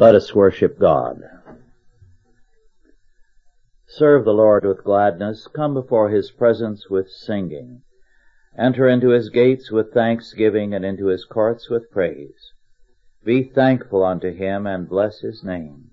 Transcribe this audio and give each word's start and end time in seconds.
Let 0.00 0.14
us 0.14 0.34
worship 0.34 0.78
God. 0.78 1.20
Serve 3.86 4.24
the 4.24 4.32
Lord 4.32 4.64
with 4.64 4.82
gladness. 4.82 5.46
Come 5.54 5.74
before 5.74 6.08
his 6.08 6.30
presence 6.30 6.88
with 6.88 7.10
singing. 7.10 7.82
Enter 8.58 8.88
into 8.88 9.10
his 9.10 9.28
gates 9.28 9.70
with 9.70 9.92
thanksgiving 9.92 10.72
and 10.72 10.86
into 10.86 11.08
his 11.08 11.26
courts 11.26 11.68
with 11.68 11.90
praise. 11.90 12.50
Be 13.26 13.42
thankful 13.42 14.02
unto 14.02 14.32
him 14.34 14.66
and 14.66 14.88
bless 14.88 15.20
his 15.20 15.44
name. 15.44 15.90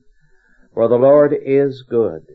For 0.74 0.88
the 0.88 0.96
Lord 0.96 1.34
is 1.46 1.82
good. 1.84 2.28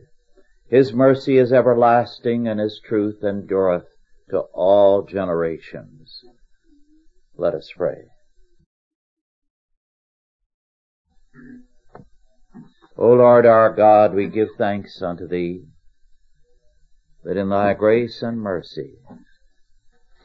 His 0.69 0.93
mercy 0.93 1.39
is 1.39 1.51
everlasting 1.51 2.47
and 2.47 2.59
his 2.59 2.79
truth 2.85 3.23
endureth 3.23 3.87
to 4.29 4.41
all 4.53 5.01
generations. 5.01 6.21
Let 7.35 7.55
us 7.55 7.71
pray. 7.75 8.09
O 12.95 13.07
Lord 13.13 13.43
our 13.47 13.73
God, 13.73 14.13
we 14.13 14.27
give 14.27 14.49
thanks 14.55 15.01
unto 15.01 15.27
thee 15.27 15.65
that 17.23 17.37
in 17.37 17.49
thy 17.49 17.73
grace 17.73 18.21
and 18.21 18.37
mercy 18.39 18.99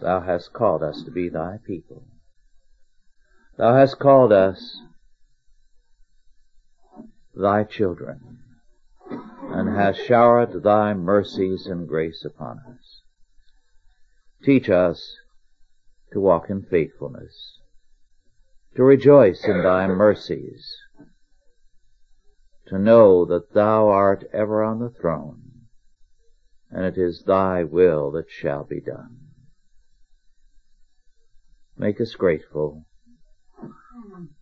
thou 0.02 0.20
hast 0.20 0.52
called 0.52 0.82
us 0.82 1.02
to 1.04 1.10
be 1.10 1.30
thy 1.30 1.59
people. 1.66 2.06
Thou 3.56 3.74
hast 3.74 3.98
called 3.98 4.32
us 4.34 4.80
thy 7.34 7.64
children 7.64 8.40
and 9.09 9.70
hast 9.74 10.00
showered 10.04 10.62
thy 10.62 10.92
mercies 10.92 11.66
and 11.66 11.88
grace 11.88 12.23
upon 12.23 12.59
us. 12.59 13.00
Teach 14.45 14.68
us 14.68 15.16
to 16.12 16.20
walk 16.20 16.50
in 16.50 16.62
faithfulness, 16.64 17.60
to 18.76 18.84
rejoice 18.84 19.42
in 19.46 19.62
thy 19.62 19.87
mercies, 19.87 20.76
to 22.68 22.78
know 22.78 23.24
that 23.24 23.52
thou 23.54 23.88
art 23.88 24.24
ever 24.32 24.62
on 24.62 24.79
the 24.79 24.90
throne, 25.01 25.40
and 26.70 26.84
it 26.84 26.98
is 26.98 27.24
thy 27.26 27.65
will 27.65 28.10
that 28.10 28.30
shall 28.30 28.62
be 28.65 28.80
done. 28.80 29.16
Make 31.78 32.01
us 32.01 32.15
grateful 32.15 32.84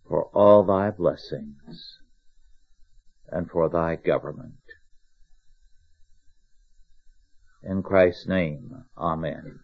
for 0.07 0.25
all 0.33 0.63
thy 0.63 0.89
blessings 0.91 1.99
and 3.31 3.49
for 3.49 3.69
thy 3.69 3.95
government. 3.95 4.55
In 7.63 7.81
Christ's 7.81 8.27
name, 8.27 8.85
Amen. 8.97 9.59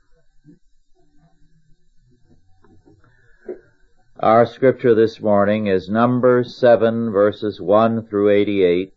Our 4.20 4.46
scripture 4.46 4.94
this 4.94 5.20
morning 5.20 5.66
is 5.66 5.90
Numbers 5.90 6.56
7 6.56 7.12
verses 7.12 7.60
1 7.60 8.06
through 8.06 8.30
88 8.30 8.94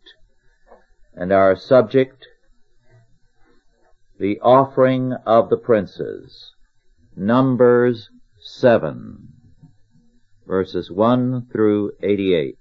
and 1.14 1.32
our 1.32 1.56
subject, 1.56 2.26
the 4.18 4.38
offering 4.40 5.14
of 5.24 5.48
the 5.48 5.56
princes. 5.56 6.52
Numbers 7.16 8.10
7 8.42 9.26
verses 10.46 10.90
1 10.90 11.46
through 11.50 11.92
88. 12.02 12.58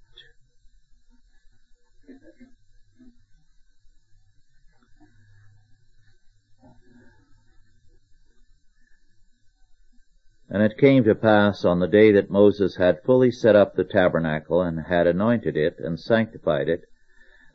And 10.57 10.63
it 10.63 10.77
came 10.77 11.03
to 11.03 11.13
pass 11.15 11.65
on 11.65 11.79
the 11.81 11.87
day 11.89 12.13
that 12.13 12.29
Moses 12.31 12.77
had 12.77 13.03
fully 13.03 13.29
set 13.29 13.57
up 13.57 13.75
the 13.75 13.83
tabernacle, 13.83 14.61
and 14.61 14.79
had 14.79 15.05
anointed 15.05 15.57
it, 15.57 15.77
and 15.79 15.99
sanctified 15.99 16.69
it, 16.69 16.85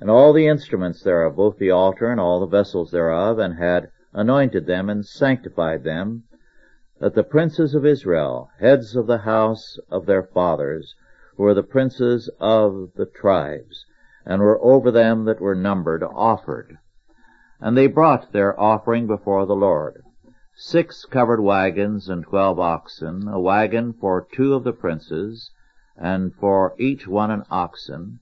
and 0.01 0.11
all 0.11 0.34
the 0.34 0.47
instruments 0.47 1.03
thereof, 1.03 1.34
both 1.34 1.56
the 1.56 1.71
altar 1.71 2.11
and 2.11 2.21
all 2.21 2.41
the 2.41 2.47
vessels 2.47 2.91
thereof, 2.91 3.39
and 3.39 3.55
had 3.55 3.91
anointed 4.12 4.67
them, 4.67 4.91
and 4.91 5.06
sanctified 5.06 5.83
them, 5.83 6.25
that 7.00 7.15
the 7.15 7.22
princes 7.25 7.75
of 7.75 7.87
Israel, 7.87 8.50
heads 8.60 8.94
of 8.94 9.06
the 9.06 9.16
house 9.25 9.78
of 9.91 10.05
their 10.05 10.22
fathers, 10.25 10.94
who 11.39 11.44
were 11.44 11.55
the 11.55 11.62
princes 11.62 12.28
of 12.39 12.91
the 12.97 13.06
tribes, 13.06 13.87
and 14.27 14.43
were 14.43 14.62
over 14.62 14.91
them 14.91 15.25
that 15.25 15.41
were 15.41 15.55
numbered, 15.55 16.03
offered. 16.03 16.77
And 17.62 17.78
they 17.78 17.87
brought 17.87 18.33
their 18.34 18.60
offering 18.60 19.06
before 19.06 19.47
the 19.47 19.56
Lord 19.56 20.03
six 20.62 21.06
covered 21.06 21.41
wagons 21.41 22.06
and 22.10 22.22
twelve 22.22 22.59
oxen, 22.60 23.26
a 23.28 23.41
wagon 23.41 23.94
for 23.94 24.28
two 24.34 24.53
of 24.53 24.62
the 24.62 24.75
princes, 24.75 25.50
and 25.97 26.34
for 26.34 26.75
each 26.78 27.09
one 27.09 27.31
an 27.31 27.43
oxen, 27.50 28.21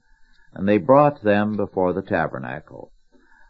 and 0.55 0.69
they 0.69 0.79
brought 0.79 1.21
them 1.23 1.57
before 1.57 1.93
the 1.93 2.01
tabernacle. 2.03 2.93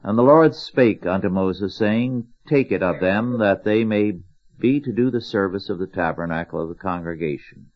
And 0.03 0.17
the 0.17 0.23
Lord 0.23 0.55
spake 0.55 1.05
unto 1.05 1.29
Moses, 1.29 1.77
saying, 1.77 2.29
Take 2.49 2.73
it 2.73 2.83
of 2.83 2.99
them, 2.99 3.37
that 3.37 3.63
they 3.63 3.85
may 3.85 4.21
be 4.59 4.81
to 4.81 4.91
do 4.95 5.11
the 5.11 5.21
service 5.21 5.69
of 5.69 5.79
the 5.79 5.87
tabernacle 5.87 6.59
of 6.59 6.71
the 6.71 6.75
congregation. 6.75 7.67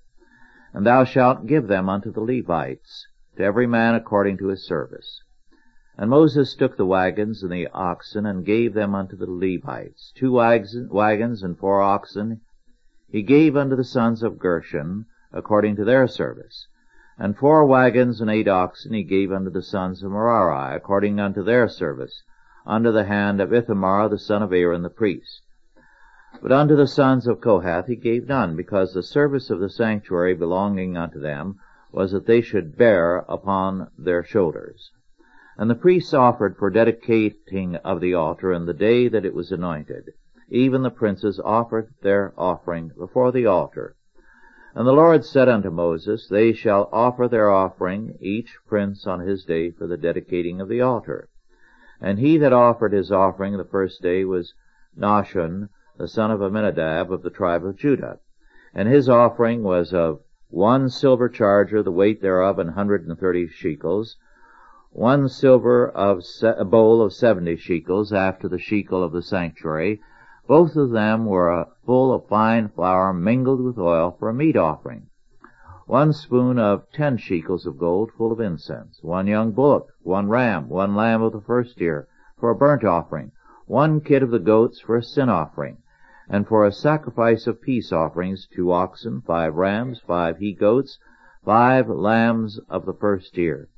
And 0.72 0.86
thou 0.86 1.04
shalt 1.04 1.44
give 1.46 1.66
them 1.66 1.90
unto 1.90 2.10
the 2.10 2.22
Levites, 2.22 3.06
to 3.36 3.42
every 3.44 3.66
man 3.66 3.94
according 3.94 4.38
to 4.38 4.48
his 4.48 4.66
service. 4.66 5.20
And 5.98 6.08
Moses 6.08 6.54
took 6.54 6.78
the 6.78 6.86
wagons 6.86 7.42
and 7.42 7.52
the 7.52 7.68
oxen, 7.68 8.24
and 8.24 8.46
gave 8.46 8.72
them 8.72 8.94
unto 8.94 9.14
the 9.14 9.28
Levites. 9.28 10.10
Two 10.16 10.32
wagons 10.32 11.42
and 11.42 11.58
four 11.58 11.82
oxen 11.82 12.40
he 13.10 13.20
gave 13.20 13.58
unto 13.58 13.76
the 13.76 13.84
sons 13.84 14.22
of 14.22 14.38
Gershon, 14.38 15.04
according 15.34 15.76
to 15.76 15.84
their 15.84 16.06
service. 16.08 16.66
And 17.18 17.36
four 17.36 17.66
wagons 17.66 18.22
and 18.22 18.30
eight 18.30 18.48
oxen 18.48 18.94
he 18.94 19.02
gave 19.02 19.30
unto 19.30 19.50
the 19.50 19.60
sons 19.60 20.02
of 20.02 20.10
Merari, 20.12 20.74
according 20.74 21.20
unto 21.20 21.42
their 21.42 21.68
service, 21.68 22.22
under 22.64 22.90
the 22.90 23.04
hand 23.04 23.38
of 23.42 23.52
Ithamar 23.52 24.08
the 24.08 24.18
son 24.18 24.42
of 24.42 24.50
Aaron 24.54 24.80
the 24.80 24.88
priest. 24.88 25.42
But 26.40 26.52
unto 26.52 26.74
the 26.74 26.86
sons 26.86 27.26
of 27.26 27.42
Kohath 27.42 27.88
he 27.88 27.96
gave 27.96 28.26
none, 28.30 28.56
because 28.56 28.94
the 28.94 29.02
service 29.02 29.50
of 29.50 29.60
the 29.60 29.68
sanctuary 29.68 30.32
belonging 30.32 30.96
unto 30.96 31.20
them 31.20 31.56
was 31.92 32.12
that 32.12 32.24
they 32.24 32.40
should 32.40 32.78
bear 32.78 33.26
upon 33.28 33.90
their 33.98 34.22
shoulders. 34.24 34.90
And 35.58 35.68
the 35.68 35.74
priests 35.74 36.14
offered 36.14 36.56
for 36.56 36.70
dedicating 36.70 37.76
of 37.84 38.00
the 38.00 38.14
altar 38.14 38.54
in 38.54 38.64
the 38.64 38.72
day 38.72 39.06
that 39.08 39.26
it 39.26 39.34
was 39.34 39.52
anointed. 39.52 40.14
Even 40.48 40.82
the 40.82 40.88
princes 40.90 41.38
offered 41.40 41.92
their 42.00 42.32
offering 42.38 42.90
before 42.96 43.30
the 43.32 43.44
altar. 43.44 43.94
And 44.74 44.86
the 44.86 44.94
Lord 44.94 45.26
said 45.26 45.50
unto 45.50 45.70
Moses, 45.70 46.26
They 46.26 46.52
shall 46.54 46.88
offer 46.90 47.28
their 47.28 47.50
offering, 47.50 48.16
each 48.18 48.56
prince 48.66 49.06
on 49.06 49.20
his 49.20 49.44
day, 49.44 49.70
for 49.70 49.86
the 49.86 49.98
dedicating 49.98 50.58
of 50.62 50.68
the 50.68 50.80
altar. 50.80 51.28
And 52.00 52.18
he 52.18 52.38
that 52.38 52.54
offered 52.54 52.94
his 52.94 53.12
offering 53.12 53.58
the 53.58 53.64
first 53.64 54.00
day 54.00 54.24
was 54.24 54.54
Nahshon, 54.98 55.68
the 55.98 56.08
son 56.08 56.30
of 56.30 56.40
Amminadab 56.40 57.12
of 57.12 57.20
the 57.20 57.28
tribe 57.28 57.66
of 57.66 57.76
Judah. 57.76 58.20
And 58.72 58.88
his 58.88 59.06
offering 59.06 59.62
was 59.62 59.92
of 59.92 60.22
one 60.48 60.88
silver 60.88 61.28
charger, 61.28 61.82
the 61.82 61.92
weight 61.92 62.22
thereof 62.22 62.58
an 62.58 62.68
hundred 62.68 63.06
and 63.06 63.18
thirty 63.18 63.46
shekels, 63.48 64.16
one 64.94 65.26
silver 65.26 65.88
of 65.88 66.22
se- 66.22 66.54
a 66.58 66.64
bowl 66.66 67.00
of 67.00 67.14
seventy 67.14 67.56
shekels 67.56 68.12
after 68.12 68.46
the 68.46 68.58
shekel 68.58 69.02
of 69.02 69.10
the 69.12 69.22
sanctuary. 69.22 69.98
Both 70.46 70.76
of 70.76 70.90
them 70.90 71.24
were 71.24 71.50
uh, 71.50 71.64
full 71.86 72.12
of 72.12 72.28
fine 72.28 72.68
flour 72.68 73.14
mingled 73.14 73.62
with 73.64 73.78
oil 73.78 74.14
for 74.18 74.28
a 74.28 74.34
meat 74.34 74.54
offering. 74.54 75.06
One 75.86 76.12
spoon 76.12 76.58
of 76.58 76.84
ten 76.92 77.16
shekels 77.16 77.64
of 77.64 77.78
gold 77.78 78.10
full 78.18 78.32
of 78.32 78.40
incense. 78.40 78.98
One 79.02 79.26
young 79.26 79.52
bullock, 79.52 79.86
one 80.02 80.28
ram, 80.28 80.68
one 80.68 80.94
lamb 80.94 81.22
of 81.22 81.32
the 81.32 81.40
first 81.40 81.80
year 81.80 82.06
for 82.38 82.50
a 82.50 82.54
burnt 82.54 82.84
offering. 82.84 83.32
One 83.64 84.02
kid 84.02 84.22
of 84.22 84.30
the 84.30 84.38
goats 84.40 84.78
for 84.78 84.96
a 84.98 85.02
sin 85.02 85.30
offering. 85.30 85.78
And 86.28 86.46
for 86.46 86.66
a 86.66 86.72
sacrifice 86.72 87.46
of 87.46 87.62
peace 87.62 87.92
offerings, 87.92 88.46
two 88.54 88.70
oxen, 88.70 89.22
five 89.26 89.54
rams, 89.54 90.02
five 90.06 90.36
he 90.36 90.52
goats, 90.52 90.98
five 91.46 91.88
lambs 91.88 92.60
of 92.68 92.84
the 92.84 92.92
first 92.94 93.38
year. 93.38 93.70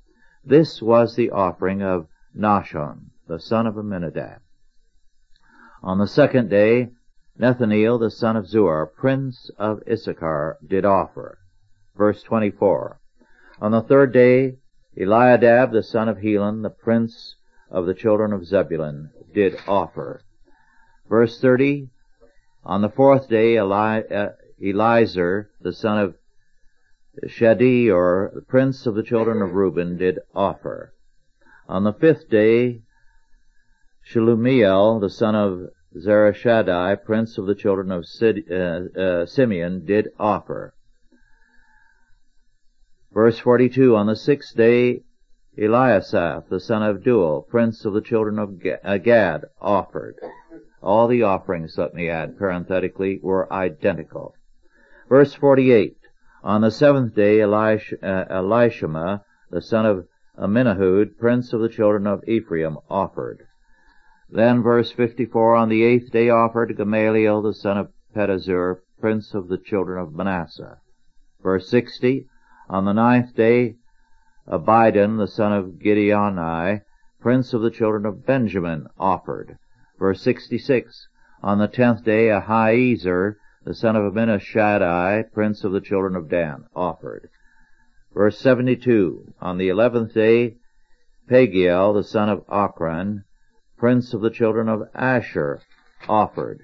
This 0.46 0.82
was 0.82 1.16
the 1.16 1.30
offering 1.30 1.82
of 1.82 2.06
Nahshon, 2.36 3.06
the 3.26 3.38
son 3.40 3.66
of 3.66 3.78
Amminadab. 3.78 4.40
On 5.82 5.96
the 5.98 6.06
second 6.06 6.50
day, 6.50 6.90
Nethaneel, 7.38 7.98
the 7.98 8.10
son 8.10 8.36
of 8.36 8.44
Zuar, 8.44 8.84
prince 8.86 9.50
of 9.58 9.82
Issachar, 9.90 10.58
did 10.66 10.84
offer. 10.84 11.38
Verse 11.96 12.22
24. 12.22 13.00
On 13.62 13.70
the 13.72 13.80
third 13.82 14.12
day, 14.12 14.56
Eliadab, 14.98 15.72
the 15.72 15.82
son 15.82 16.08
of 16.10 16.18
Helon, 16.18 16.60
the 16.62 16.70
prince 16.70 17.36
of 17.70 17.86
the 17.86 17.94
children 17.94 18.32
of 18.34 18.44
Zebulun, 18.44 19.10
did 19.32 19.56
offer. 19.66 20.22
Verse 21.08 21.40
30. 21.40 21.88
On 22.64 22.82
the 22.82 22.90
fourth 22.90 23.28
day, 23.30 23.56
Eli- 23.56 24.02
uh, 24.08 24.32
Elizur, 24.60 25.48
the 25.62 25.72
son 25.72 25.98
of 25.98 26.14
Shedeur, 27.28 28.34
the 28.34 28.40
prince 28.40 28.86
of 28.88 28.96
the 28.96 29.02
children 29.04 29.40
of 29.40 29.52
Reuben, 29.54 29.96
did 29.96 30.18
offer. 30.34 30.92
On 31.68 31.84
the 31.84 31.92
fifth 31.92 32.28
day, 32.28 32.82
Shelumiel, 34.04 35.00
the 35.00 35.08
son 35.08 35.36
of 35.36 35.68
Zurishaddai, 35.96 37.04
prince 37.04 37.38
of 37.38 37.46
the 37.46 37.54
children 37.54 37.92
of 37.92 38.04
Sid, 38.06 38.50
uh, 38.50 38.98
uh, 38.98 39.26
Simeon, 39.26 39.84
did 39.84 40.10
offer. 40.18 40.74
Verse 43.12 43.38
42, 43.38 43.94
on 43.94 44.06
the 44.06 44.16
sixth 44.16 44.56
day, 44.56 45.04
Eliasaph, 45.56 46.48
the 46.48 46.58
son 46.58 46.82
of 46.82 47.04
Deuel, 47.04 47.42
prince 47.42 47.84
of 47.84 47.92
the 47.92 48.00
children 48.02 48.40
of 48.40 48.60
uh, 48.82 48.98
Gad, 48.98 49.44
offered. 49.60 50.16
All 50.82 51.06
the 51.06 51.22
offerings, 51.22 51.78
let 51.78 51.94
me 51.94 52.08
add 52.08 52.36
parenthetically, 52.36 53.20
were 53.22 53.50
identical. 53.52 54.34
Verse 55.08 55.32
48, 55.32 55.96
on 56.44 56.60
the 56.60 56.70
seventh 56.70 57.14
day, 57.14 57.38
Elish, 57.38 57.94
uh, 58.02 58.26
Elishama, 58.26 59.22
the 59.50 59.62
son 59.62 59.86
of 59.86 60.06
Amminahud, 60.38 61.16
prince 61.16 61.54
of 61.54 61.62
the 61.62 61.70
children 61.70 62.06
of 62.06 62.22
Ephraim, 62.28 62.76
offered. 62.90 63.46
Then, 64.28 64.62
verse 64.62 64.92
54, 64.92 65.56
on 65.56 65.70
the 65.70 65.82
eighth 65.82 66.10
day 66.12 66.28
offered 66.28 66.76
Gamaliel, 66.76 67.40
the 67.40 67.54
son 67.54 67.78
of 67.78 67.90
Pedahzur, 68.14 68.80
prince 69.00 69.32
of 69.32 69.48
the 69.48 69.56
children 69.56 69.98
of 70.02 70.12
Manasseh. 70.12 70.76
Verse 71.42 71.66
60, 71.70 72.26
on 72.68 72.84
the 72.84 72.92
ninth 72.92 73.34
day, 73.34 73.76
Abidan, 74.46 75.16
the 75.16 75.26
son 75.28 75.52
of 75.54 75.78
Gideoni, 75.78 76.82
prince 77.22 77.54
of 77.54 77.62
the 77.62 77.70
children 77.70 78.04
of 78.04 78.26
Benjamin, 78.26 78.86
offered. 78.98 79.56
Verse 79.98 80.20
66, 80.20 81.08
on 81.42 81.58
the 81.58 81.68
tenth 81.68 82.04
day, 82.04 82.28
Ahiezer, 82.30 83.36
the 83.64 83.72
son 83.74 83.96
of 83.96 84.04
Amminashadai, 84.12 85.32
prince 85.32 85.64
of 85.64 85.72
the 85.72 85.80
children 85.80 86.14
of 86.16 86.28
Dan, 86.28 86.64
offered. 86.76 87.30
Verse 88.12 88.38
72, 88.38 89.32
on 89.40 89.56
the 89.56 89.70
eleventh 89.70 90.12
day, 90.14 90.54
Pagiel, 91.30 91.94
the 91.94 92.04
son 92.04 92.28
of 92.28 92.46
Ocran, 92.48 93.24
prince 93.78 94.12
of 94.12 94.20
the 94.20 94.28
children 94.30 94.68
of 94.68 94.82
Asher, 94.94 95.62
offered. 96.08 96.60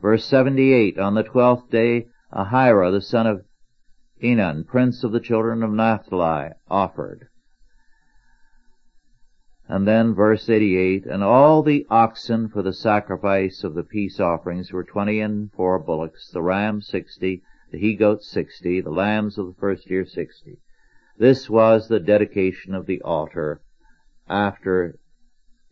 Verse 0.00 0.24
78, 0.24 0.96
on 0.98 1.14
the 1.14 1.24
twelfth 1.24 1.68
day, 1.70 2.06
Ahira, 2.32 2.92
the 2.92 3.00
son 3.02 3.26
of 3.26 3.42
Enan, 4.22 4.64
prince 4.66 5.02
of 5.02 5.10
the 5.10 5.18
children 5.20 5.64
of 5.64 5.72
Naphtali, 5.72 6.50
offered. 6.70 7.26
And 9.72 9.88
then 9.88 10.14
verse 10.14 10.50
88, 10.50 11.06
and 11.06 11.24
all 11.24 11.62
the 11.62 11.86
oxen 11.88 12.50
for 12.50 12.60
the 12.60 12.74
sacrifice 12.74 13.64
of 13.64 13.72
the 13.72 13.82
peace 13.82 14.20
offerings 14.20 14.70
were 14.70 14.84
twenty 14.84 15.18
and 15.20 15.50
four 15.52 15.78
bullocks, 15.78 16.28
the 16.30 16.42
ram 16.42 16.82
sixty, 16.82 17.40
the 17.70 17.78
he 17.78 17.94
goat 17.96 18.22
sixty, 18.22 18.82
the 18.82 18.90
lambs 18.90 19.38
of 19.38 19.46
the 19.46 19.54
first 19.54 19.88
year 19.88 20.04
sixty. 20.04 20.58
This 21.16 21.48
was 21.48 21.88
the 21.88 22.00
dedication 22.00 22.74
of 22.74 22.84
the 22.84 23.00
altar 23.00 23.62
after 24.28 24.98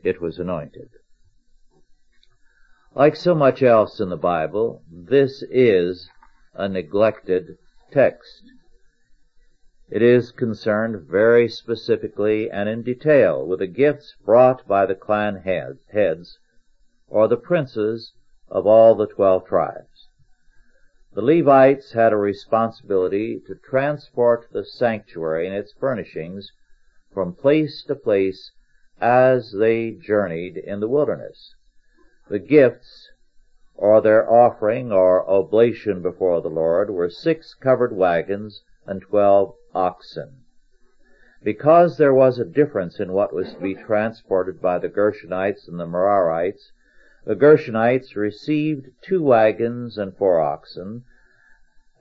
it 0.02 0.18
was 0.22 0.38
anointed. 0.38 0.88
Like 2.94 3.14
so 3.16 3.34
much 3.34 3.62
else 3.62 4.00
in 4.00 4.08
the 4.08 4.16
Bible, 4.16 4.82
this 4.90 5.44
is 5.50 6.08
a 6.54 6.70
neglected 6.70 7.58
text. 7.92 8.50
It 9.92 10.02
is 10.02 10.30
concerned 10.30 11.08
very 11.08 11.48
specifically 11.48 12.48
and 12.48 12.68
in 12.68 12.82
detail 12.84 13.44
with 13.44 13.58
the 13.58 13.66
gifts 13.66 14.14
brought 14.24 14.64
by 14.68 14.86
the 14.86 14.94
clan 14.94 15.38
heads, 15.38 16.38
or 17.08 17.26
the 17.26 17.36
princes 17.36 18.12
of 18.48 18.68
all 18.68 18.94
the 18.94 19.08
twelve 19.08 19.46
tribes. 19.48 20.06
The 21.14 21.22
Levites 21.22 21.90
had 21.90 22.12
a 22.12 22.16
responsibility 22.16 23.40
to 23.48 23.56
transport 23.56 24.46
the 24.52 24.64
sanctuary 24.64 25.48
and 25.48 25.56
its 25.56 25.72
furnishings 25.72 26.52
from 27.12 27.34
place 27.34 27.82
to 27.86 27.96
place 27.96 28.52
as 29.00 29.50
they 29.50 29.90
journeyed 29.90 30.56
in 30.56 30.78
the 30.78 30.86
wilderness. 30.88 31.52
The 32.28 32.38
gifts, 32.38 33.10
or 33.74 34.00
their 34.00 34.30
offering 34.32 34.92
or 34.92 35.28
oblation 35.28 36.00
before 36.00 36.40
the 36.42 36.48
Lord, 36.48 36.90
were 36.90 37.10
six 37.10 37.54
covered 37.54 37.92
wagons 37.92 38.62
and 38.86 39.02
twelve 39.02 39.56
oxen. 39.74 40.36
Because 41.42 41.96
there 41.96 42.12
was 42.12 42.38
a 42.38 42.44
difference 42.44 42.98
in 43.00 43.12
what 43.12 43.32
was 43.34 43.54
to 43.54 43.60
be 43.60 43.74
transported 43.74 44.60
by 44.60 44.78
the 44.78 44.88
Gershonites 44.88 45.66
and 45.68 45.78
the 45.80 45.86
Merarites, 45.86 46.72
the 47.24 47.34
Gershonites 47.36 48.14
received 48.16 48.86
two 49.02 49.22
wagons 49.22 49.96
and 49.96 50.16
four 50.16 50.40
oxen, 50.40 51.04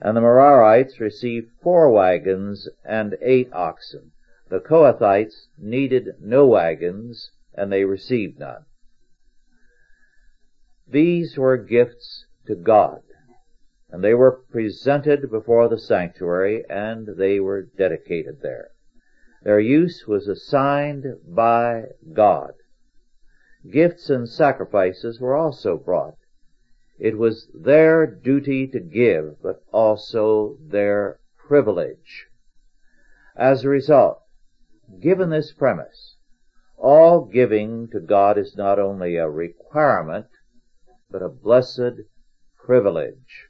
and 0.00 0.16
the 0.16 0.20
Merarites 0.20 0.98
received 0.98 1.50
four 1.62 1.90
wagons 1.90 2.68
and 2.84 3.16
eight 3.22 3.50
oxen. 3.52 4.12
The 4.48 4.60
Kohathites 4.60 5.46
needed 5.58 6.14
no 6.20 6.46
wagons, 6.46 7.30
and 7.54 7.70
they 7.70 7.84
received 7.84 8.40
none. 8.40 8.64
These 10.88 11.36
were 11.38 11.56
gifts 11.56 12.26
to 12.46 12.56
God. 12.56 13.02
And 13.92 14.04
they 14.04 14.14
were 14.14 14.30
presented 14.52 15.32
before 15.32 15.66
the 15.68 15.76
sanctuary, 15.78 16.64
and 16.70 17.08
they 17.16 17.40
were 17.40 17.62
dedicated 17.62 18.40
there. 18.40 18.70
Their 19.42 19.58
use 19.58 20.06
was 20.06 20.28
assigned 20.28 21.18
by 21.26 21.86
God. 22.12 22.54
Gifts 23.68 24.08
and 24.08 24.28
sacrifices 24.28 25.18
were 25.20 25.34
also 25.34 25.76
brought. 25.76 26.16
It 27.00 27.18
was 27.18 27.48
their 27.52 28.06
duty 28.06 28.68
to 28.68 28.78
give, 28.78 29.42
but 29.42 29.64
also 29.72 30.56
their 30.60 31.18
privilege. 31.36 32.28
As 33.34 33.64
a 33.64 33.68
result, 33.68 34.22
given 35.00 35.30
this 35.30 35.50
premise, 35.52 36.14
all 36.76 37.24
giving 37.24 37.88
to 37.88 37.98
God 37.98 38.38
is 38.38 38.56
not 38.56 38.78
only 38.78 39.16
a 39.16 39.28
requirement, 39.28 40.28
but 41.10 41.22
a 41.22 41.28
blessed 41.28 42.02
privilege 42.56 43.48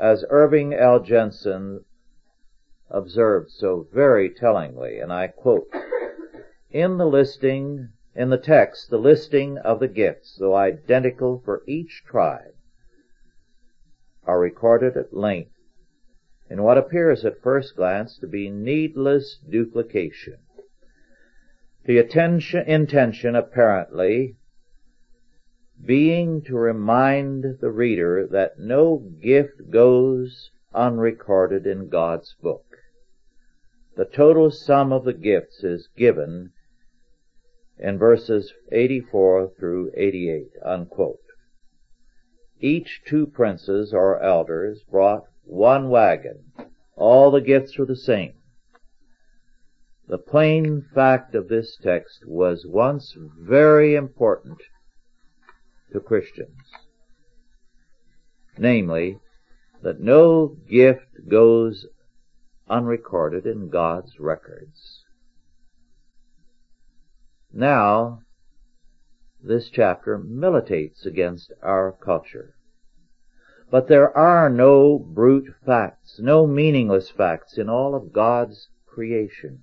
as 0.00 0.24
Irving 0.30 0.72
L. 0.72 0.98
Jensen 1.00 1.84
observed 2.88 3.50
so 3.50 3.86
very 3.92 4.30
tellingly, 4.32 4.98
and 4.98 5.12
I 5.12 5.26
quote, 5.26 5.68
In 6.70 6.96
the 6.96 7.04
listing, 7.06 7.90
in 8.14 8.30
the 8.30 8.38
text, 8.38 8.88
the 8.88 8.96
listing 8.98 9.58
of 9.58 9.78
the 9.78 9.88
gifts, 9.88 10.36
though 10.38 10.56
identical 10.56 11.42
for 11.44 11.62
each 11.68 12.02
tribe, 12.06 12.54
are 14.24 14.40
recorded 14.40 14.96
at 14.96 15.12
length 15.12 15.52
in 16.48 16.62
what 16.62 16.78
appears 16.78 17.24
at 17.26 17.42
first 17.42 17.76
glance 17.76 18.16
to 18.20 18.26
be 18.26 18.48
needless 18.48 19.38
duplication. 19.50 20.38
The 21.84 21.98
intention, 22.66 23.36
apparently, 23.36 24.36
being 25.86 26.42
to 26.42 26.54
remind 26.54 27.42
the 27.60 27.70
reader 27.70 28.26
that 28.26 28.58
no 28.58 28.98
gift 29.22 29.70
goes 29.70 30.50
unrecorded 30.74 31.66
in 31.66 31.88
God's 31.88 32.34
book. 32.42 32.64
The 33.96 34.04
total 34.04 34.50
sum 34.50 34.92
of 34.92 35.04
the 35.04 35.14
gifts 35.14 35.64
is 35.64 35.88
given 35.96 36.52
in 37.78 37.98
verses 37.98 38.52
84 38.70 39.52
through 39.58 39.90
88. 39.96 40.48
Unquote. 40.64 41.18
Each 42.60 43.00
two 43.06 43.26
princes 43.26 43.94
or 43.94 44.22
elders 44.22 44.82
brought 44.90 45.24
one 45.44 45.88
wagon. 45.88 46.44
All 46.94 47.30
the 47.30 47.40
gifts 47.40 47.78
were 47.78 47.86
the 47.86 47.96
same. 47.96 48.34
The 50.08 50.18
plain 50.18 50.84
fact 50.94 51.34
of 51.34 51.48
this 51.48 51.76
text 51.82 52.24
was 52.26 52.66
once 52.68 53.16
very 53.16 53.94
important 53.94 54.58
to 55.92 56.00
Christians. 56.00 56.58
Namely, 58.58 59.18
that 59.82 60.00
no 60.00 60.56
gift 60.68 61.28
goes 61.28 61.86
unrecorded 62.68 63.46
in 63.46 63.68
God's 63.70 64.18
records. 64.20 65.04
Now, 67.52 68.20
this 69.42 69.70
chapter 69.70 70.18
militates 70.18 71.06
against 71.06 71.52
our 71.62 71.92
culture. 71.92 72.54
But 73.70 73.88
there 73.88 74.16
are 74.16 74.50
no 74.50 74.98
brute 74.98 75.48
facts, 75.64 76.18
no 76.18 76.46
meaningless 76.46 77.08
facts 77.08 77.56
in 77.56 77.68
all 77.68 77.94
of 77.94 78.12
God's 78.12 78.68
creation. 78.86 79.62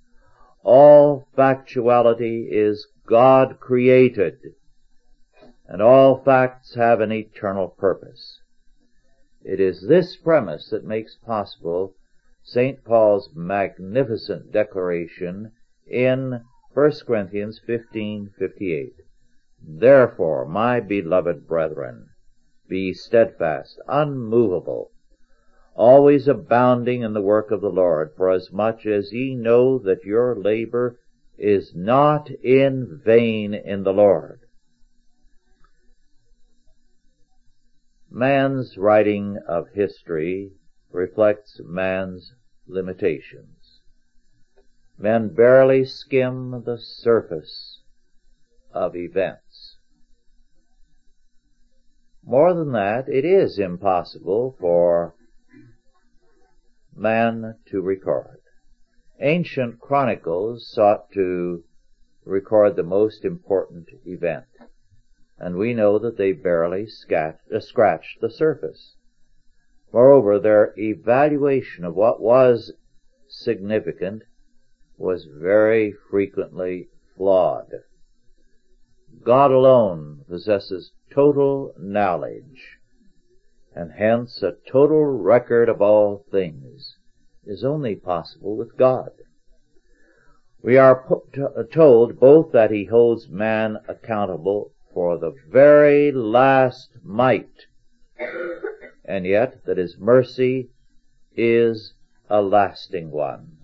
All 0.63 1.27
factuality 1.37 2.47
is 2.49 2.87
God 3.05 3.59
created 3.59 4.37
and 5.69 5.81
all 5.81 6.17
facts 6.23 6.75
have 6.75 7.01
an 7.01 7.11
eternal 7.11 7.67
purpose. 7.67 8.39
It 9.43 9.59
is 9.59 9.85
this 9.89 10.15
premise 10.15 10.69
that 10.69 10.85
makes 10.85 11.15
possible 11.17 11.93
St. 12.41 12.83
Paul's 12.85 13.29
magnificent 13.35 14.53
declaration 14.53 15.51
in 15.85 16.41
1 16.73 16.91
Corinthians 17.05 17.59
15:58. 17.67 18.93
Therefore, 19.61 20.45
my 20.45 20.79
beloved 20.79 21.45
brethren, 21.45 22.11
be 22.69 22.93
steadfast, 22.93 23.81
unmovable, 23.89 24.91
always 25.75 26.29
abounding 26.29 27.01
in 27.01 27.11
the 27.11 27.21
work 27.21 27.51
of 27.51 27.59
the 27.59 27.69
Lord, 27.69 28.13
for 28.15 28.29
as 28.31 28.53
much 28.53 28.85
as 28.85 29.11
ye 29.11 29.35
know 29.35 29.77
that 29.79 30.05
your 30.05 30.33
labor 30.33 30.97
is 31.37 31.75
not 31.75 32.31
in 32.41 33.01
vain 33.03 33.53
in 33.53 33.83
the 33.83 33.91
Lord. 33.93 34.39
Man's 38.17 38.79
writing 38.79 39.37
of 39.45 39.69
history 39.69 40.51
reflects 40.91 41.61
man's 41.63 42.33
limitations. 42.65 43.79
Men 44.97 45.35
barely 45.35 45.85
skim 45.85 46.63
the 46.63 46.79
surface 46.79 47.79
of 48.73 48.95
events. 48.95 49.77
More 52.23 52.55
than 52.55 52.71
that, 52.71 53.07
it 53.07 53.23
is 53.23 53.59
impossible 53.59 54.55
for 54.59 55.13
man 56.95 57.59
to 57.67 57.83
record. 57.83 58.41
Ancient 59.19 59.79
chronicles 59.79 60.67
sought 60.67 61.11
to 61.11 61.63
record 62.25 62.77
the 62.77 62.81
most 62.81 63.23
important 63.23 63.89
event 64.05 64.47
and 65.39 65.55
we 65.55 65.73
know 65.73 65.99
that 65.99 66.17
they 66.17 66.31
barely 66.31 66.87
uh, 67.15 67.59
scratched 67.59 68.19
the 68.21 68.29
surface. 68.31 68.93
Moreover, 69.93 70.39
their 70.39 70.73
evaluation 70.77 71.85
of 71.85 71.95
what 71.95 72.19
was 72.21 72.71
significant 73.29 74.23
was 74.97 75.25
very 75.29 75.93
frequently 76.09 76.87
flawed. 77.15 77.69
God 79.23 79.51
alone 79.51 80.21
possesses 80.27 80.91
total 81.13 81.73
knowledge, 81.79 82.79
and 83.75 83.91
hence 83.93 84.41
a 84.41 84.55
total 84.69 85.05
record 85.05 85.69
of 85.69 85.81
all 85.81 86.25
things 86.31 86.95
is 87.45 87.63
only 87.63 87.95
possible 87.95 88.57
with 88.57 88.75
God. 88.77 89.11
We 90.63 90.77
are 90.77 91.05
told 91.71 92.19
both 92.19 92.51
that 92.53 92.71
he 92.71 92.85
holds 92.85 93.29
man 93.29 93.77
accountable 93.87 94.73
for 94.93 95.17
the 95.17 95.33
very 95.49 96.11
last 96.11 96.95
mite, 97.03 97.65
and 99.05 99.25
yet 99.25 99.63
that 99.65 99.77
his 99.77 99.97
mercy 99.97 100.69
is 101.35 101.93
a 102.29 102.41
lasting 102.41 103.11
one. 103.11 103.57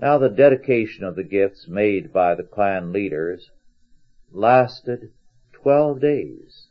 Now 0.00 0.16
the 0.18 0.28
dedication 0.28 1.04
of 1.04 1.16
the 1.16 1.24
gifts 1.24 1.66
made 1.66 2.12
by 2.12 2.36
the 2.36 2.44
clan 2.44 2.92
leaders 2.92 3.50
lasted 4.30 5.12
twelve 5.52 6.00
days, 6.00 6.68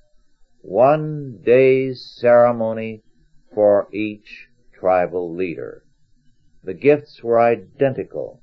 one 0.62 1.42
day's 1.44 2.06
ceremony 2.16 3.04
for 3.54 3.90
each 3.92 4.48
tribal 4.74 5.34
leader. 5.34 5.84
The 6.64 6.74
gifts 6.74 7.22
were 7.22 7.40
identical. 7.40 8.42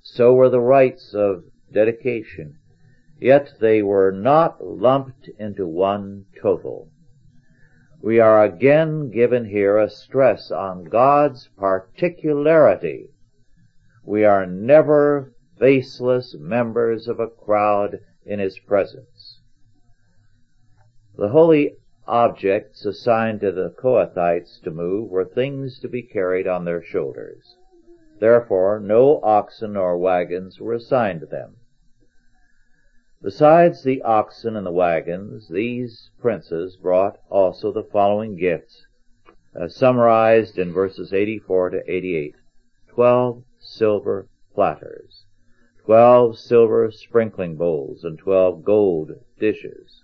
So 0.00 0.32
were 0.32 0.48
the 0.48 0.60
rites 0.60 1.12
of 1.12 1.44
dedication, 1.70 2.58
yet 3.20 3.52
they 3.60 3.82
were 3.82 4.10
not 4.10 4.64
lumped 4.64 5.28
into 5.38 5.64
one 5.66 6.24
total. 6.40 6.88
We 8.02 8.18
are 8.18 8.42
again 8.42 9.10
given 9.10 9.44
here 9.44 9.78
a 9.78 9.90
stress 9.90 10.50
on 10.50 10.84
God's 10.84 11.48
particularity. 11.58 13.10
We 14.04 14.24
are 14.24 14.46
never 14.46 15.34
faceless 15.58 16.34
members 16.40 17.06
of 17.06 17.20
a 17.20 17.28
crowd 17.28 17.98
in 18.24 18.38
His 18.40 18.58
presence. 18.66 19.40
The 21.16 21.28
holy 21.28 21.74
objects 22.06 22.84
assigned 22.86 23.40
to 23.42 23.52
the 23.52 23.70
Kohathites 23.80 24.60
to 24.62 24.70
move 24.70 25.10
were 25.10 25.24
things 25.26 25.78
to 25.80 25.88
be 25.88 26.02
carried 26.02 26.46
on 26.48 26.64
their 26.64 26.82
shoulders. 26.82 27.54
Therefore, 28.20 28.80
no 28.80 29.20
oxen 29.22 29.76
or 29.76 29.96
wagons 29.96 30.58
were 30.58 30.72
assigned 30.72 31.22
them. 31.30 31.56
Besides 33.28 33.82
the 33.82 34.00
oxen 34.04 34.56
and 34.56 34.64
the 34.66 34.72
wagons, 34.72 35.50
these 35.50 36.10
princes 36.18 36.78
brought 36.78 37.18
also 37.28 37.70
the 37.70 37.82
following 37.82 38.36
gifts, 38.36 38.86
uh, 39.54 39.68
summarized 39.68 40.58
in 40.58 40.72
verses 40.72 41.12
84 41.12 41.68
to 41.68 41.82
88. 41.86 42.34
Twelve 42.88 43.44
silver 43.58 44.28
platters, 44.54 45.26
twelve 45.84 46.38
silver 46.38 46.90
sprinkling 46.90 47.56
bowls, 47.58 48.02
and 48.02 48.18
twelve 48.18 48.64
gold 48.64 49.10
dishes. 49.38 50.02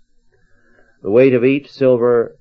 The 1.01 1.09
weight 1.09 1.33
of 1.33 1.43
each 1.43 1.71
silver 1.73 2.37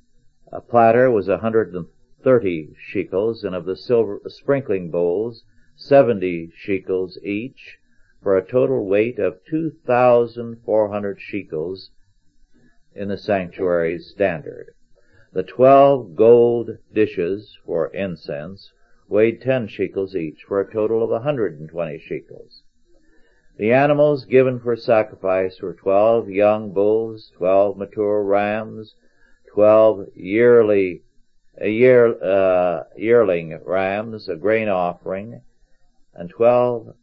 uh, 0.53 0.61
platter 0.61 1.11
was 1.11 1.29
130 1.29 2.75
shekels, 2.79 3.43
and 3.43 3.55
of 3.55 3.65
the 3.65 3.75
silver 3.77 4.21
sprinkling 4.27 4.91
bowls, 4.91 5.45
70 5.77 6.51
shekels 6.55 7.19
each, 7.23 7.79
for 8.25 8.37
a 8.39 8.43
total 8.51 8.87
weight 8.87 9.19
of 9.19 9.39
2,400 9.45 11.21
shekels 11.21 11.91
in 12.97 13.09
the 13.09 13.19
sanctuary's 13.19 14.11
standard. 14.11 14.75
The 15.35 15.43
twelve 15.43 16.17
gold 16.17 16.71
dishes 16.93 17.59
for 17.67 17.89
incense 17.89 18.71
weighed 19.09 19.43
10 19.43 19.69
shekels 19.69 20.15
each, 20.17 20.41
for 20.49 20.59
a 20.61 20.73
total 20.73 21.05
of 21.05 21.11
120 21.11 21.99
shekels. 21.99 22.63
The 23.59 23.73
animals 23.75 24.25
given 24.25 24.59
for 24.59 24.75
sacrifice 24.75 25.61
were 25.61 25.75
12 25.75 26.31
young 26.31 26.73
bulls, 26.73 27.31
12 27.37 27.77
mature 27.77 28.23
rams, 28.25 28.95
12 29.53 30.07
yearly 30.15 31.03
a 31.59 31.69
year, 31.69 32.11
uh, 32.25 32.85
yearling 32.97 33.61
rams, 33.67 34.29
a 34.31 34.37
grain 34.37 34.69
offering, 34.71 35.43
and 36.15 36.31
12 36.31 36.95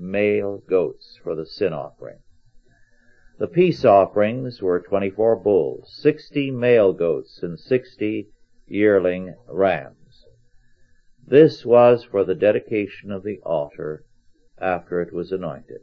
male 0.00 0.56
goats 0.68 1.18
for 1.22 1.36
the 1.36 1.46
sin 1.46 1.72
offering. 1.72 2.18
The 3.38 3.46
peace 3.46 3.84
offerings 3.84 4.60
were 4.62 4.80
24 4.80 5.36
bulls, 5.36 5.92
60 6.02 6.50
male 6.50 6.92
goats, 6.92 7.40
and 7.42 7.58
60 7.58 8.28
yearling 8.66 9.34
rams. 9.48 9.96
This 11.26 11.64
was 11.64 12.04
for 12.04 12.24
the 12.24 12.34
dedication 12.34 13.12
of 13.12 13.22
the 13.22 13.38
altar 13.44 14.04
after 14.58 15.00
it 15.00 15.12
was 15.12 15.32
anointed. 15.32 15.80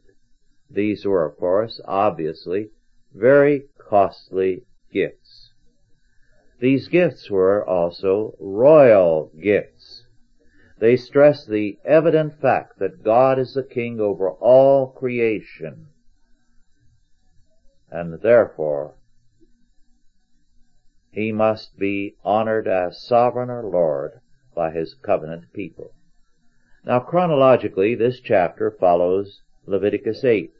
These 0.69 1.05
were, 1.05 1.25
of 1.25 1.37
course, 1.37 1.79
obviously, 1.85 2.69
very 3.13 3.63
costly 3.77 4.65
gifts. 4.91 5.51
These 6.59 6.89
gifts 6.89 7.29
were 7.31 7.65
also 7.65 8.35
royal 8.39 9.31
gifts. 9.41 9.76
They 10.79 10.95
stress 10.95 11.43
the 11.43 11.79
evident 11.85 12.35
fact 12.35 12.77
that 12.77 13.03
God 13.03 13.39
is 13.39 13.55
the 13.55 13.63
king 13.63 13.99
over 13.99 14.29
all 14.29 14.85
creation, 14.85 15.87
and 17.89 18.21
therefore 18.21 18.93
he 21.09 21.31
must 21.31 21.79
be 21.79 22.15
honored 22.23 22.67
as 22.67 23.01
sovereign 23.01 23.49
or 23.49 23.63
Lord 23.63 24.19
by 24.53 24.69
his 24.69 24.93
covenant 24.93 25.51
people. 25.51 25.93
Now, 26.85 26.99
chronologically, 26.99 27.95
this 27.95 28.19
chapter 28.19 28.69
follows 28.69 29.41
Leviticus 29.65 30.23
8. 30.23 30.53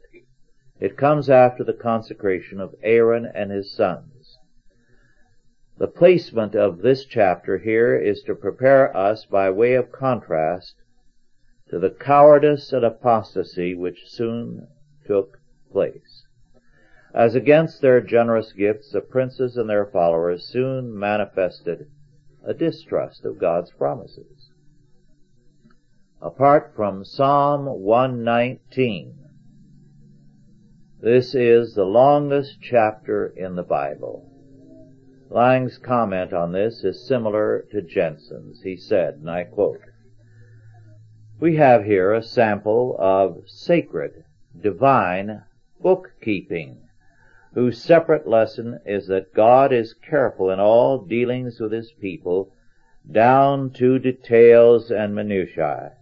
It 0.80 0.96
comes 0.96 1.30
after 1.30 1.62
the 1.62 1.72
consecration 1.72 2.60
of 2.60 2.74
Aaron 2.82 3.24
and 3.24 3.52
his 3.52 3.70
sons. 3.70 4.17
The 5.78 5.86
placement 5.86 6.56
of 6.56 6.78
this 6.78 7.04
chapter 7.04 7.58
here 7.58 7.94
is 7.96 8.24
to 8.24 8.34
prepare 8.34 8.94
us 8.96 9.24
by 9.24 9.48
way 9.50 9.74
of 9.74 9.92
contrast 9.92 10.74
to 11.68 11.78
the 11.78 11.88
cowardice 11.90 12.72
and 12.72 12.84
apostasy 12.84 13.76
which 13.76 14.10
soon 14.10 14.66
took 15.06 15.38
place. 15.70 16.26
As 17.14 17.36
against 17.36 17.80
their 17.80 18.00
generous 18.00 18.52
gifts, 18.52 18.90
the 18.90 19.00
princes 19.00 19.56
and 19.56 19.70
their 19.70 19.86
followers 19.86 20.48
soon 20.48 20.98
manifested 20.98 21.88
a 22.42 22.52
distrust 22.54 23.24
of 23.24 23.38
God's 23.38 23.70
promises. 23.70 24.50
Apart 26.20 26.72
from 26.74 27.04
Psalm 27.04 27.66
119, 27.66 29.14
this 31.00 31.36
is 31.36 31.76
the 31.76 31.84
longest 31.84 32.58
chapter 32.60 33.28
in 33.28 33.54
the 33.54 33.62
Bible. 33.62 34.24
Lange's 35.30 35.76
comment 35.76 36.32
on 36.32 36.52
this 36.52 36.82
is 36.84 37.06
similar 37.06 37.66
to 37.70 37.82
Jensen's. 37.82 38.62
He 38.62 38.76
said, 38.76 39.16
and 39.16 39.28
I 39.30 39.44
quote, 39.44 39.82
We 41.38 41.56
have 41.56 41.84
here 41.84 42.14
a 42.14 42.22
sample 42.22 42.96
of 42.98 43.46
sacred, 43.46 44.24
divine 44.58 45.42
bookkeeping, 45.82 46.78
whose 47.52 47.76
separate 47.76 48.26
lesson 48.26 48.80
is 48.86 49.06
that 49.08 49.34
God 49.34 49.70
is 49.70 49.92
careful 49.92 50.48
in 50.48 50.60
all 50.60 50.96
dealings 50.98 51.60
with 51.60 51.72
his 51.72 51.92
people 51.92 52.50
down 53.12 53.68
to 53.74 53.98
details 53.98 54.90
and 54.90 55.14
minutiae. 55.14 55.98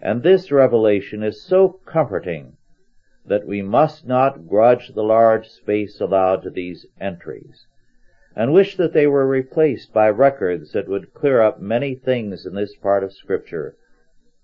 And 0.00 0.22
this 0.22 0.52
revelation 0.52 1.24
is 1.24 1.42
so 1.42 1.70
comforting 1.84 2.56
that 3.26 3.48
we 3.48 3.62
must 3.62 4.06
not 4.06 4.46
grudge 4.46 4.94
the 4.94 5.02
large 5.02 5.48
space 5.48 6.00
allowed 6.00 6.44
to 6.44 6.50
these 6.50 6.86
entries 7.00 7.66
and 8.38 8.52
wish 8.52 8.76
that 8.76 8.92
they 8.92 9.04
were 9.04 9.26
replaced 9.28 9.92
by 9.92 10.08
records 10.08 10.70
that 10.70 10.86
would 10.88 11.12
clear 11.12 11.42
up 11.42 11.60
many 11.60 11.96
things 11.96 12.46
in 12.46 12.54
this 12.54 12.72
part 12.76 13.02
of 13.02 13.12
Scripture. 13.12 13.76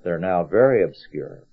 They're 0.03 0.19
now 0.19 0.43
very 0.43 0.83
obscure. 0.83 1.45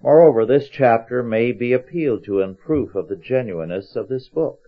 Moreover, 0.00 0.46
this 0.46 0.70
chapter 0.70 1.22
may 1.22 1.52
be 1.52 1.74
appealed 1.74 2.24
to 2.24 2.40
in 2.40 2.54
proof 2.54 2.94
of 2.94 3.08
the 3.08 3.16
genuineness 3.16 3.94
of 3.94 4.08
this 4.08 4.26
book. 4.30 4.60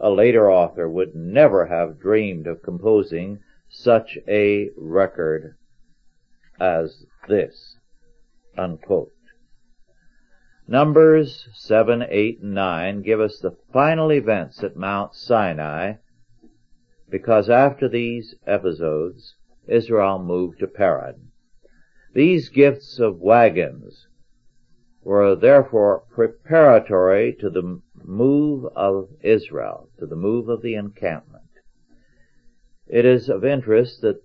A 0.00 0.08
later 0.08 0.50
author 0.50 0.88
would 0.88 1.14
never 1.14 1.66
have 1.66 2.00
dreamed 2.00 2.46
of 2.46 2.62
composing 2.62 3.40
such 3.68 4.16
a 4.26 4.70
record 4.78 5.56
as 6.58 7.04
this. 7.28 7.76
Unquote. 8.56 9.12
Numbers 10.66 11.50
7, 11.52 12.02
8, 12.08 12.40
and 12.40 12.54
9 12.54 13.02
give 13.02 13.20
us 13.20 13.38
the 13.40 13.58
final 13.74 14.10
events 14.10 14.62
at 14.64 14.74
Mount 14.74 15.14
Sinai 15.14 15.96
because 17.10 17.50
after 17.50 17.88
these 17.88 18.34
episodes, 18.46 19.34
Israel 19.66 20.22
moved 20.22 20.60
to 20.60 20.66
Paran. 20.68 21.30
These 22.14 22.50
gifts 22.50 22.98
of 23.00 23.18
wagons 23.18 24.06
were 25.02 25.34
therefore 25.34 26.04
preparatory 26.12 27.32
to 27.40 27.50
the 27.50 27.80
move 28.04 28.64
of 28.76 29.08
Israel, 29.22 29.88
to 29.98 30.06
the 30.06 30.16
move 30.16 30.48
of 30.48 30.62
the 30.62 30.74
encampment. 30.74 31.44
It 32.86 33.04
is 33.04 33.28
of 33.28 33.44
interest 33.44 34.02
that 34.02 34.22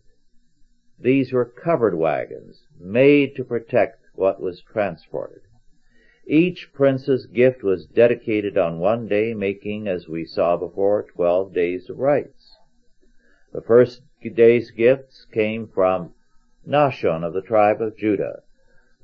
these 0.99 1.31
were 1.33 1.45
covered 1.45 1.95
wagons 1.95 2.61
made 2.79 3.35
to 3.35 3.43
protect 3.43 3.99
what 4.13 4.41
was 4.41 4.61
transported. 4.61 5.41
Each 6.27 6.71
prince's 6.73 7.25
gift 7.27 7.63
was 7.63 7.85
dedicated 7.85 8.57
on 8.57 8.79
one 8.79 9.07
day, 9.07 9.33
making, 9.33 9.87
as 9.87 10.07
we 10.07 10.25
saw 10.25 10.55
before, 10.55 11.03
twelve 11.03 11.53
days 11.53 11.89
of 11.89 11.97
rites. 11.99 12.44
The 13.55 13.61
first 13.61 14.01
day's 14.33 14.69
gifts 14.71 15.23
came 15.23 15.69
from 15.69 16.13
Nahshon 16.67 17.23
of 17.23 17.31
the 17.31 17.41
tribe 17.41 17.81
of 17.81 17.95
Judah. 17.95 18.41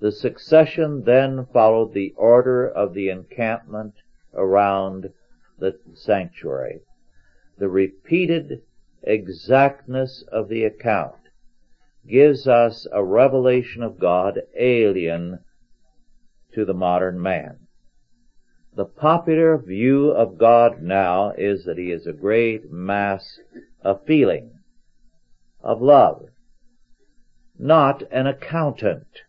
The 0.02 0.12
succession 0.12 1.04
then 1.04 1.46
followed 1.54 1.94
the 1.94 2.12
order 2.18 2.68
of 2.68 2.94
the 2.94 3.08
encampment 3.08 3.94
around 4.34 5.14
the 5.58 5.80
sanctuary. 5.94 6.82
The 7.60 7.70
repeated 7.70 8.62
exactness 9.04 10.22
of 10.34 10.50
the 10.50 10.66
account 10.66 11.16
gives 12.06 12.46
us 12.46 12.86
a 12.92 13.06
revelation 13.06 13.82
of 13.84 14.00
God 14.00 14.42
alien 14.58 15.40
to 16.52 16.66
the 16.66 16.74
modern 16.74 17.22
man. 17.22 17.68
The 18.76 18.84
popular 18.84 19.58
view 19.58 20.10
of 20.12 20.38
God 20.38 20.82
now 20.82 21.30
is 21.38 21.64
that 21.64 21.78
he 21.78 21.90
is 21.90 22.06
a 22.06 22.12
great 22.12 22.70
mass 22.70 23.40
of 23.84 24.04
feeling 24.06 24.60
of 25.64 25.82
love, 25.82 26.30
not 27.58 28.04
an 28.12 28.28
accountant. 28.28 29.24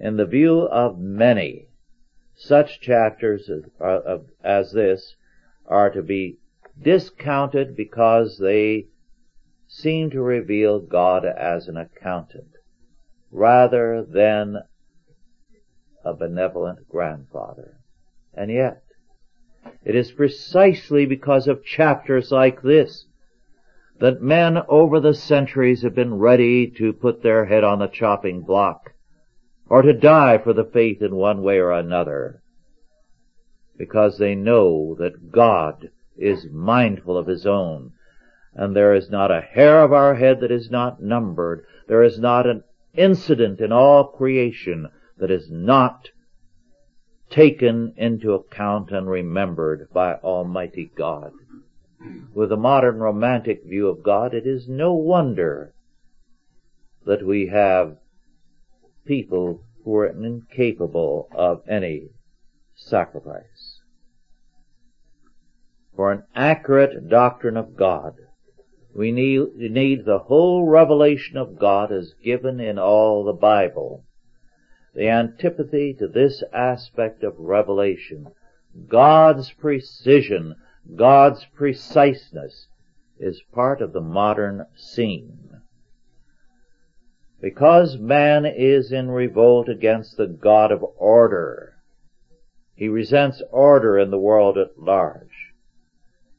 In 0.00 0.16
the 0.16 0.26
view 0.26 0.62
of 0.62 0.98
many, 0.98 1.68
such 2.34 2.80
chapters 2.80 3.48
uh, 3.80 4.18
as 4.42 4.72
this 4.72 5.14
are 5.66 5.90
to 5.90 6.02
be 6.02 6.38
discounted 6.82 7.76
because 7.76 8.38
they 8.38 8.86
seem 9.68 10.10
to 10.10 10.22
reveal 10.22 10.80
God 10.80 11.24
as 11.24 11.68
an 11.68 11.76
accountant 11.76 12.50
rather 13.30 14.02
than 14.02 14.56
a 16.04 16.14
benevolent 16.14 16.88
grandfather. 16.88 17.78
And 18.34 18.50
yet, 18.50 18.82
it 19.84 19.94
is 19.94 20.10
precisely 20.12 21.06
because 21.06 21.46
of 21.48 21.64
chapters 21.64 22.30
like 22.32 22.62
this 22.62 23.05
that 23.98 24.20
men 24.22 24.58
over 24.68 25.00
the 25.00 25.14
centuries 25.14 25.82
have 25.82 25.94
been 25.94 26.14
ready 26.14 26.66
to 26.66 26.92
put 26.92 27.22
their 27.22 27.46
head 27.46 27.64
on 27.64 27.78
the 27.78 27.86
chopping 27.88 28.42
block 28.42 28.92
or 29.68 29.82
to 29.82 29.92
die 29.94 30.38
for 30.38 30.52
the 30.52 30.64
faith 30.64 31.00
in 31.02 31.14
one 31.14 31.42
way 31.42 31.58
or 31.58 31.72
another 31.72 32.42
because 33.78 34.18
they 34.18 34.34
know 34.34 34.94
that 34.98 35.32
God 35.32 35.90
is 36.16 36.46
mindful 36.50 37.16
of 37.16 37.26
his 37.26 37.46
own 37.46 37.92
and 38.54 38.74
there 38.76 38.94
is 38.94 39.10
not 39.10 39.30
a 39.30 39.40
hair 39.40 39.82
of 39.82 39.92
our 39.92 40.14
head 40.14 40.40
that 40.40 40.50
is 40.50 40.70
not 40.70 41.02
numbered. 41.02 41.64
There 41.88 42.02
is 42.02 42.18
not 42.18 42.46
an 42.46 42.64
incident 42.94 43.60
in 43.60 43.70
all 43.70 44.04
creation 44.04 44.88
that 45.18 45.30
is 45.30 45.48
not 45.50 46.08
taken 47.28 47.92
into 47.96 48.32
account 48.32 48.90
and 48.92 49.08
remembered 49.08 49.88
by 49.92 50.14
Almighty 50.14 50.90
God 50.96 51.32
with 52.34 52.52
a 52.52 52.56
modern 52.56 52.98
romantic 53.00 53.64
view 53.64 53.88
of 53.88 54.04
God, 54.04 54.32
it 54.32 54.46
is 54.46 54.68
no 54.68 54.94
wonder 54.94 55.72
that 57.04 57.26
we 57.26 57.48
have 57.48 57.96
people 59.04 59.64
who 59.84 59.96
are 59.96 60.06
incapable 60.06 61.28
of 61.34 61.62
any 61.68 62.10
sacrifice. 62.76 63.80
For 65.96 66.12
an 66.12 66.22
accurate 66.36 67.08
doctrine 67.08 67.56
of 67.56 67.74
God, 67.74 68.14
we 68.94 69.10
need, 69.10 69.56
need 69.56 70.04
the 70.04 70.20
whole 70.20 70.62
revelation 70.68 71.36
of 71.36 71.58
God 71.58 71.90
as 71.90 72.14
given 72.22 72.60
in 72.60 72.78
all 72.78 73.24
the 73.24 73.32
Bible. 73.32 74.04
The 74.94 75.08
antipathy 75.08 75.92
to 75.98 76.06
this 76.06 76.42
aspect 76.52 77.22
of 77.24 77.36
revelation, 77.38 78.28
God's 78.88 79.50
precision 79.52 80.54
God's 80.94 81.44
preciseness 81.46 82.68
is 83.18 83.42
part 83.52 83.82
of 83.82 83.92
the 83.92 84.00
modern 84.00 84.66
scene. 84.76 85.60
Because 87.42 87.98
man 87.98 88.46
is 88.46 88.92
in 88.92 89.10
revolt 89.10 89.68
against 89.68 90.16
the 90.16 90.28
God 90.28 90.70
of 90.70 90.84
order, 90.96 91.74
he 92.76 92.86
resents 92.88 93.42
order 93.50 93.98
in 93.98 94.12
the 94.12 94.18
world 94.18 94.56
at 94.56 94.78
large. 94.78 95.54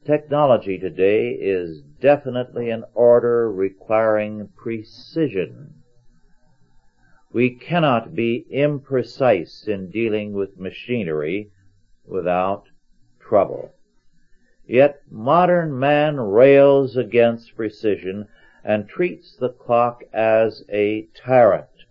Technology 0.06 0.78
today 0.78 1.32
is 1.38 1.82
definitely 2.00 2.70
an 2.70 2.84
order 2.94 3.52
requiring 3.52 4.48
precision. 4.56 5.74
We 7.34 7.50
cannot 7.50 8.14
be 8.14 8.46
imprecise 8.50 9.68
in 9.68 9.90
dealing 9.90 10.32
with 10.32 10.58
machinery 10.58 11.50
without 12.06 12.64
trouble. 13.20 13.74
Yet 14.70 15.00
modern 15.10 15.78
man 15.78 16.20
rails 16.20 16.94
against 16.94 17.56
precision 17.56 18.28
and 18.62 18.86
treats 18.86 19.34
the 19.34 19.48
clock 19.48 20.02
as 20.12 20.62
a 20.68 21.08
tyrant. 21.16 21.86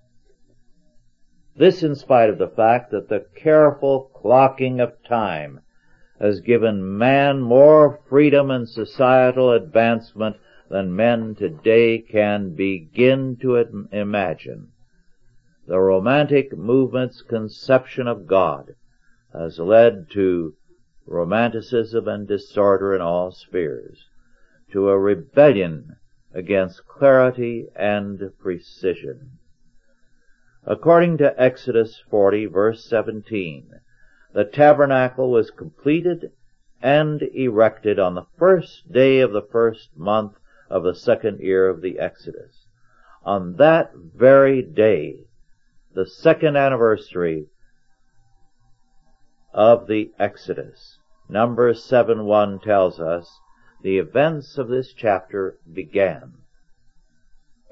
This 1.56 1.82
in 1.82 1.96
spite 1.96 2.30
of 2.30 2.38
the 2.38 2.48
fact 2.48 2.92
that 2.92 3.10
the 3.10 3.26
careful 3.34 4.12
clocking 4.14 4.80
of 4.80 4.94
time 5.04 5.62
has 6.20 6.40
given 6.40 6.96
man 7.00 7.42
more 7.42 8.00
freedom 8.08 8.52
and 8.52 8.70
societal 8.70 9.52
advancement 9.54 10.36
than 10.70 10.96
men 10.96 11.34
today 11.34 11.98
can 11.98 12.54
begin 12.54 13.38
to 13.38 13.56
imagine. 13.92 14.68
The 15.66 15.80
Romantic 15.80 16.56
movement's 16.56 17.24
conception 17.24 18.08
of 18.08 18.28
God 18.28 18.76
has 19.34 19.58
led 19.58 20.12
to 20.12 20.54
romanticism 21.10 22.06
and 22.08 22.28
disorder 22.28 22.94
in 22.94 23.02
all 23.02 23.32
spheres, 23.32 24.06
to 24.72 24.90
a 24.90 25.00
rebellion 25.00 25.96
against 26.34 26.86
clarity 26.86 27.66
and 27.76 28.22
precision. 28.40 29.32
According 30.66 31.18
to 31.20 31.34
Exodus 31.42 32.02
40 32.12 32.48
verse 32.48 32.84
17, 32.90 33.72
the 34.34 34.44
tabernacle 34.44 35.32
was 35.32 35.50
completed 35.50 36.32
and 36.82 37.22
erected 37.34 37.98
on 37.98 38.14
the 38.14 38.26
first 38.38 38.92
day 38.92 39.20
of 39.22 39.32
the 39.32 39.42
first 39.50 39.90
month 39.96 40.34
of 40.70 40.84
the 40.84 40.94
second 40.94 41.40
year 41.40 41.70
of 41.70 41.82
the 41.82 41.98
Exodus. 42.00 42.66
On 43.24 43.56
that 43.56 43.92
very 43.96 44.62
day, 44.62 45.24
the 45.96 46.06
second 46.06 46.58
anniversary 46.58 47.46
of 49.54 49.88
the 49.88 50.12
Exodus. 50.20 50.97
Number 51.30 51.74
one 52.24 52.58
tells 52.60 53.02
us, 53.02 53.42
the 53.82 53.98
events 54.00 54.58
of 54.58 54.70
this 54.70 54.94
chapter 54.94 55.58
began. 55.70 56.36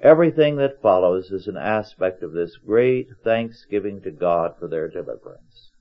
Everything 0.01 0.57
that 0.57 0.81
follows 0.81 1.31
is 1.31 1.47
an 1.47 1.55
aspect 1.55 2.21
of 2.21 2.33
this 2.33 2.57
great 2.57 3.07
thanksgiving 3.23 4.01
to 4.01 4.11
God 4.11 4.57
for 4.59 4.67
their 4.67 4.89
deliverance. 4.89 5.71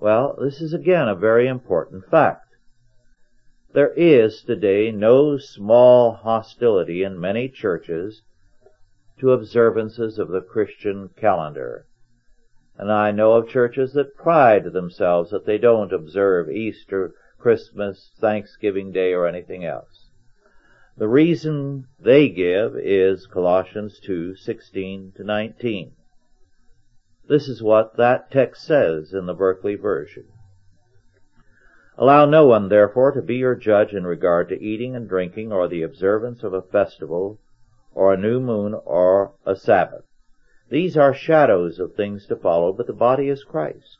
Well, 0.00 0.34
this 0.36 0.60
is 0.60 0.74
again 0.74 1.06
a 1.06 1.14
very 1.14 1.46
important 1.46 2.06
fact. 2.06 2.48
There 3.72 3.92
is 3.92 4.42
today 4.42 4.90
no 4.90 5.36
small 5.36 6.10
hostility 6.10 7.04
in 7.04 7.20
many 7.20 7.48
churches 7.48 8.20
to 9.20 9.30
observances 9.30 10.18
of 10.18 10.26
the 10.26 10.40
Christian 10.42 11.10
calendar. 11.10 11.86
And 12.80 12.92
I 12.92 13.10
know 13.10 13.32
of 13.32 13.48
churches 13.48 13.92
that 13.94 14.14
pride 14.14 14.66
themselves 14.66 15.32
that 15.32 15.44
they 15.44 15.58
don't 15.58 15.92
observe 15.92 16.48
Easter, 16.48 17.12
Christmas, 17.36 18.12
Thanksgiving 18.20 18.92
Day, 18.92 19.12
or 19.14 19.26
anything 19.26 19.64
else. 19.64 20.06
The 20.96 21.08
reason 21.08 21.88
they 21.98 22.28
give 22.28 22.76
is 22.76 23.26
Colossians 23.26 23.98
2:16 24.00 25.10
to 25.16 25.24
19. 25.24 25.90
This 27.28 27.48
is 27.48 27.64
what 27.64 27.96
that 27.96 28.30
text 28.30 28.62
says 28.62 29.12
in 29.12 29.26
the 29.26 29.34
Berkeley 29.34 29.74
Version. 29.74 30.26
Allow 31.96 32.26
no 32.26 32.46
one, 32.46 32.68
therefore, 32.68 33.10
to 33.10 33.20
be 33.22 33.34
your 33.38 33.56
judge 33.56 33.92
in 33.92 34.06
regard 34.06 34.48
to 34.50 34.62
eating 34.62 34.94
and 34.94 35.08
drinking, 35.08 35.50
or 35.52 35.66
the 35.66 35.82
observance 35.82 36.44
of 36.44 36.52
a 36.52 36.62
festival, 36.62 37.40
or 37.92 38.12
a 38.12 38.16
new 38.16 38.38
moon, 38.38 38.72
or 38.84 39.32
a 39.44 39.56
Sabbath. 39.56 40.04
These 40.70 40.98
are 40.98 41.14
shadows 41.14 41.78
of 41.78 41.94
things 41.94 42.26
to 42.26 42.36
follow, 42.36 42.74
but 42.74 42.86
the 42.86 42.92
body 42.92 43.30
is 43.30 43.42
Christ. 43.42 43.96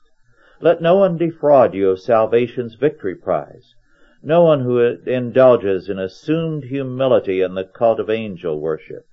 Let 0.60 0.82
no 0.82 0.96
one 0.96 1.16
defraud 1.16 1.72
you 1.72 1.88
of 1.88 2.00
salvation's 2.00 2.74
victory 2.74 3.14
prize. 3.14 3.74
No 4.22 4.42
one 4.44 4.60
who 4.60 4.78
indulges 4.78 5.88
in 5.88 5.98
assumed 5.98 6.64
humility 6.64 7.40
and 7.40 7.56
the 7.56 7.64
cult 7.64 7.98
of 7.98 8.10
angel 8.10 8.60
worship, 8.60 9.06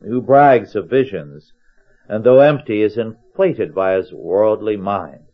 who 0.00 0.20
brags 0.22 0.76
of 0.76 0.88
visions, 0.88 1.52
and 2.08 2.22
though 2.22 2.38
empty 2.38 2.82
is 2.82 2.96
inflated 2.96 3.74
by 3.74 3.96
his 3.96 4.12
worldly 4.12 4.76
mind, 4.76 5.24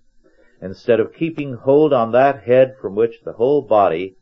instead 0.62 1.00
of 1.00 1.12
keeping 1.12 1.52
hold 1.52 1.92
on 1.92 2.12
that 2.12 2.44
head 2.44 2.76
from 2.80 2.94
which 2.94 3.20
the 3.24 3.34
whole 3.34 3.60
body, 3.60 4.16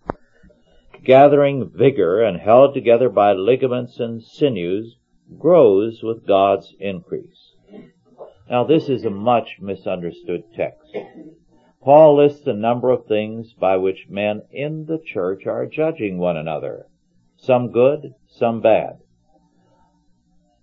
gathering 1.04 1.68
vigor 1.70 2.20
and 2.20 2.38
held 2.38 2.74
together 2.74 3.08
by 3.08 3.32
ligaments 3.32 4.00
and 4.00 4.20
sinews, 4.24 4.96
grows 5.38 6.02
with 6.02 6.26
God's 6.26 6.74
increase. 6.78 7.52
Now 8.50 8.64
this 8.64 8.88
is 8.88 9.04
a 9.04 9.10
much 9.10 9.56
misunderstood 9.60 10.44
text. 10.54 10.96
Paul 11.82 12.16
lists 12.16 12.46
a 12.46 12.52
number 12.54 12.90
of 12.90 13.06
things 13.06 13.52
by 13.52 13.76
which 13.76 14.06
men 14.08 14.42
in 14.50 14.86
the 14.86 14.98
church 14.98 15.46
are 15.46 15.66
judging 15.66 16.18
one 16.18 16.36
another. 16.36 16.86
Some 17.36 17.72
good, 17.72 18.14
some 18.28 18.60
bad. 18.60 18.98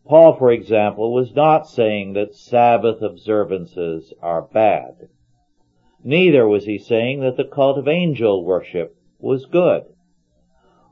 Paul, 0.05 0.35
for 0.37 0.51
example, 0.51 1.13
was 1.13 1.33
not 1.35 1.69
saying 1.69 2.13
that 2.13 2.33
Sabbath 2.35 3.01
observances 3.01 4.13
are 4.21 4.41
bad. 4.41 5.09
Neither 6.03 6.47
was 6.47 6.65
he 6.65 6.79
saying 6.79 7.21
that 7.21 7.37
the 7.37 7.45
cult 7.47 7.77
of 7.77 7.87
angel 7.87 8.43
worship 8.43 8.95
was 9.19 9.45
good. 9.45 9.83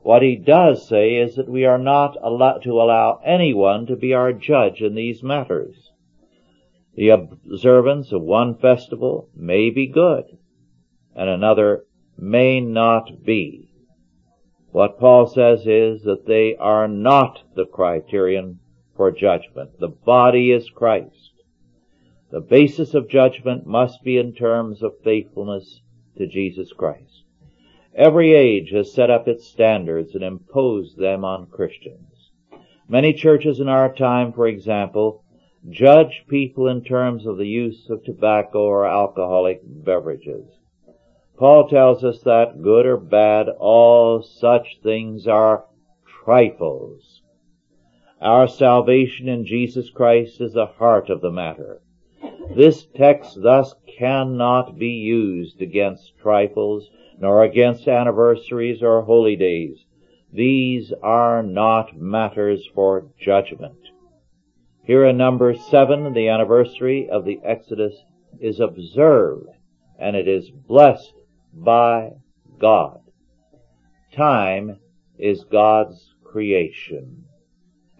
What 0.02 0.22
he 0.22 0.34
does 0.34 0.88
say 0.88 1.14
is 1.16 1.34
that 1.36 1.46
we 1.48 1.66
are 1.66 1.76
not 1.78 2.14
to 2.62 2.72
allow 2.72 3.20
anyone 3.22 3.84
to 3.84 3.94
be 3.96 4.14
our 4.14 4.32
judge 4.32 4.80
in 4.80 4.94
these 4.94 5.22
matters. 5.22 5.92
The 6.94 7.10
observance 7.10 8.10
of 8.10 8.22
one 8.22 8.54
festival 8.54 9.28
may 9.36 9.68
be 9.68 9.86
good, 9.86 10.38
and 11.14 11.28
another 11.28 11.84
may 12.16 12.62
not 12.62 13.24
be. 13.24 13.68
What 14.72 14.98
Paul 14.98 15.26
says 15.26 15.66
is 15.66 16.02
that 16.04 16.24
they 16.24 16.56
are 16.56 16.88
not 16.88 17.42
the 17.54 17.66
criterion 17.66 18.60
for 18.96 19.10
judgment. 19.10 19.80
The 19.80 19.88
body 19.88 20.50
is 20.50 20.70
Christ. 20.70 21.32
The 22.30 22.40
basis 22.40 22.94
of 22.94 23.06
judgment 23.06 23.66
must 23.66 24.02
be 24.02 24.16
in 24.16 24.32
terms 24.32 24.82
of 24.82 24.98
faithfulness 25.02 25.82
to 26.16 26.26
Jesus 26.26 26.72
Christ. 26.72 27.24
Every 27.96 28.34
age 28.34 28.70
has 28.70 28.92
set 28.92 29.10
up 29.10 29.26
its 29.26 29.44
standards 29.48 30.14
and 30.14 30.22
imposed 30.22 30.96
them 30.96 31.24
on 31.24 31.46
Christians. 31.46 32.30
Many 32.88 33.12
churches 33.12 33.58
in 33.58 33.66
our 33.68 33.92
time, 33.92 34.32
for 34.32 34.46
example, 34.46 35.24
judge 35.68 36.24
people 36.28 36.68
in 36.68 36.84
terms 36.84 37.26
of 37.26 37.36
the 37.36 37.48
use 37.48 37.90
of 37.90 38.04
tobacco 38.04 38.62
or 38.62 38.86
alcoholic 38.86 39.62
beverages. 39.64 40.56
Paul 41.36 41.66
tells 41.66 42.04
us 42.04 42.22
that, 42.22 42.62
good 42.62 42.86
or 42.86 42.96
bad, 42.96 43.48
all 43.58 44.22
such 44.22 44.78
things 44.84 45.26
are 45.26 45.64
trifles. 46.06 47.22
Our 48.20 48.46
salvation 48.46 49.28
in 49.28 49.44
Jesus 49.44 49.90
Christ 49.90 50.40
is 50.40 50.52
the 50.52 50.66
heart 50.66 51.10
of 51.10 51.20
the 51.22 51.32
matter. 51.32 51.80
This 52.56 52.84
text 52.96 53.40
thus 53.42 53.76
cannot 53.86 54.76
be 54.76 54.88
used 54.88 55.62
against 55.62 56.18
trifles, 56.18 56.90
nor 57.20 57.44
against 57.44 57.86
anniversaries 57.86 58.82
or 58.82 59.02
holy 59.02 59.36
days. 59.36 59.84
These 60.32 60.92
are 61.00 61.44
not 61.44 61.94
matters 61.96 62.66
for 62.74 63.06
judgment. 63.20 63.78
Here 64.82 65.04
in 65.06 65.16
number 65.16 65.54
seven, 65.54 66.12
the 66.12 66.26
anniversary 66.26 67.08
of 67.08 67.24
the 67.24 67.38
Exodus 67.44 68.02
is 68.40 68.58
observed 68.58 69.46
and 69.96 70.16
it 70.16 70.26
is 70.26 70.50
blessed 70.50 71.14
by 71.54 72.14
God. 72.58 73.00
Time 74.12 74.80
is 75.16 75.44
God's 75.44 76.14
creation 76.24 77.26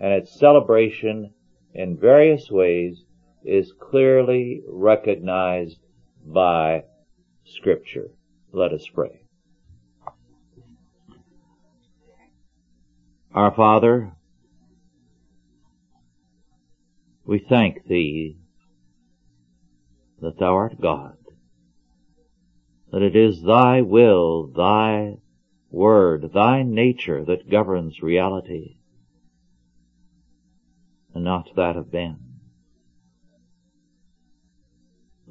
and 0.00 0.12
its 0.12 0.36
celebration 0.36 1.34
in 1.72 1.96
various 1.96 2.50
ways 2.50 3.04
is 3.44 3.72
clearly 3.81 4.62
recognized 4.68 5.79
by 6.26 6.85
Scripture. 7.46 8.11
Let 8.53 8.72
us 8.72 8.87
pray. 8.92 9.22
Our 13.35 13.53
Father, 13.55 14.12
we 17.24 17.38
thank 17.38 17.87
Thee 17.87 18.37
that 20.20 20.38
Thou 20.38 20.55
art 20.55 20.81
God, 20.81 21.16
that 22.92 23.03
it 23.03 23.14
is 23.14 23.42
Thy 23.42 23.81
will, 23.83 24.48
Thy 24.48 25.16
Word, 25.70 26.33
Thy 26.35 26.62
nature 26.64 27.24
that 27.24 27.48
governs 27.50 28.03
reality, 28.03 28.79
and 31.14 31.24
not 31.24 31.48
that 31.57 31.76
of 31.76 31.92
men 31.92 32.29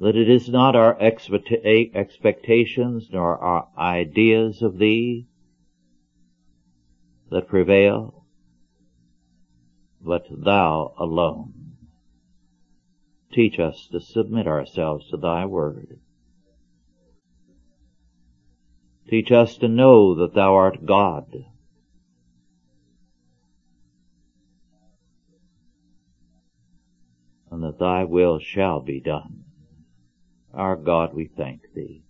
that 0.00 0.16
it 0.16 0.28
is 0.30 0.48
not 0.48 0.74
our 0.74 0.98
expectations 1.00 3.08
nor 3.12 3.38
our 3.38 3.68
ideas 3.78 4.62
of 4.62 4.78
thee 4.78 5.28
that 7.30 7.46
prevail, 7.46 8.24
but 10.00 10.24
thou 10.30 10.92
alone. 10.98 11.52
Teach 13.30 13.58
us 13.60 13.86
to 13.92 14.00
submit 14.00 14.46
ourselves 14.48 15.08
to 15.10 15.18
thy 15.18 15.44
word. 15.44 15.98
Teach 19.08 19.30
us 19.30 19.58
to 19.58 19.68
know 19.68 20.14
that 20.14 20.34
thou 20.34 20.54
art 20.54 20.86
God. 20.86 21.44
And 27.52 27.62
that 27.64 27.78
thy 27.78 28.04
will 28.04 28.38
shall 28.40 28.80
be 28.80 29.00
done. 29.00 29.44
Our 30.52 30.74
God, 30.76 31.14
we 31.14 31.26
thank 31.36 31.60
thee. 31.74 32.02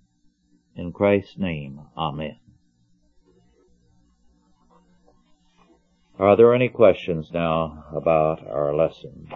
In 0.74 0.92
Christ's 0.92 1.36
name, 1.36 1.80
amen. 1.96 2.38
Are 6.18 6.36
there 6.36 6.54
any 6.54 6.68
questions 6.68 7.30
now 7.32 7.84
about 7.94 8.46
our 8.46 8.74
lesson? 8.74 9.30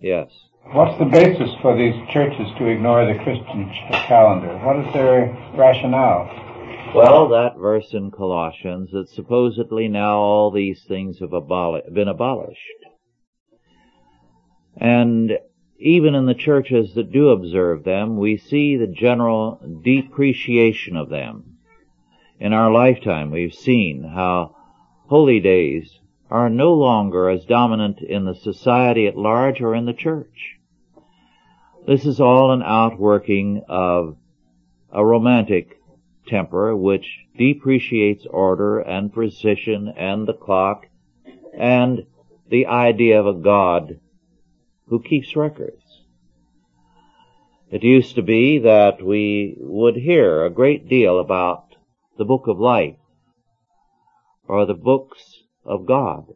Yes. 0.00 0.28
What's 0.72 0.98
the 0.98 1.04
basis 1.06 1.50
for 1.62 1.76
these 1.76 1.94
churches 2.10 2.46
to 2.58 2.66
ignore 2.68 3.06
the 3.06 3.18
Christian 3.22 3.70
calendar? 3.90 4.56
What 4.58 4.86
is 4.86 4.92
their 4.94 5.26
rationale? 5.54 6.45
Well, 6.96 7.28
that 7.28 7.58
verse 7.58 7.92
in 7.92 8.10
Colossians 8.10 8.90
that 8.92 9.10
supposedly 9.10 9.86
now 9.86 10.16
all 10.16 10.50
these 10.50 10.82
things 10.86 11.18
have 11.18 11.32
aboli- 11.32 11.92
been 11.92 12.08
abolished. 12.08 12.84
And 14.78 15.32
even 15.78 16.14
in 16.14 16.24
the 16.24 16.32
churches 16.32 16.94
that 16.94 17.12
do 17.12 17.28
observe 17.28 17.84
them, 17.84 18.16
we 18.16 18.38
see 18.38 18.76
the 18.76 18.86
general 18.86 19.60
depreciation 19.84 20.96
of 20.96 21.10
them. 21.10 21.58
In 22.40 22.54
our 22.54 22.72
lifetime, 22.72 23.30
we've 23.30 23.52
seen 23.52 24.02
how 24.02 24.56
holy 25.06 25.38
days 25.38 25.98
are 26.30 26.48
no 26.48 26.72
longer 26.72 27.28
as 27.28 27.44
dominant 27.44 28.00
in 28.00 28.24
the 28.24 28.34
society 28.34 29.06
at 29.06 29.18
large 29.18 29.60
or 29.60 29.74
in 29.74 29.84
the 29.84 29.92
church. 29.92 30.56
This 31.86 32.06
is 32.06 32.22
all 32.22 32.52
an 32.52 32.62
outworking 32.62 33.60
of 33.68 34.16
a 34.90 35.04
romantic 35.04 35.74
temper, 36.26 36.76
which 36.76 37.04
depreciates 37.38 38.26
order 38.30 38.78
and 38.80 39.12
precision 39.12 39.88
and 39.96 40.26
the 40.26 40.34
clock 40.34 40.86
and 41.58 42.00
the 42.50 42.66
idea 42.66 43.18
of 43.20 43.26
a 43.26 43.40
God 43.40 43.98
who 44.88 45.02
keeps 45.02 45.34
records. 45.36 45.80
It 47.70 47.82
used 47.82 48.14
to 48.16 48.22
be 48.22 48.60
that 48.60 49.02
we 49.04 49.56
would 49.58 49.96
hear 49.96 50.44
a 50.44 50.50
great 50.50 50.88
deal 50.88 51.18
about 51.18 51.64
the 52.16 52.24
book 52.24 52.44
of 52.46 52.58
life 52.60 52.96
or 54.46 54.66
the 54.66 54.74
books 54.74 55.22
of 55.64 55.86
God. 55.86 56.26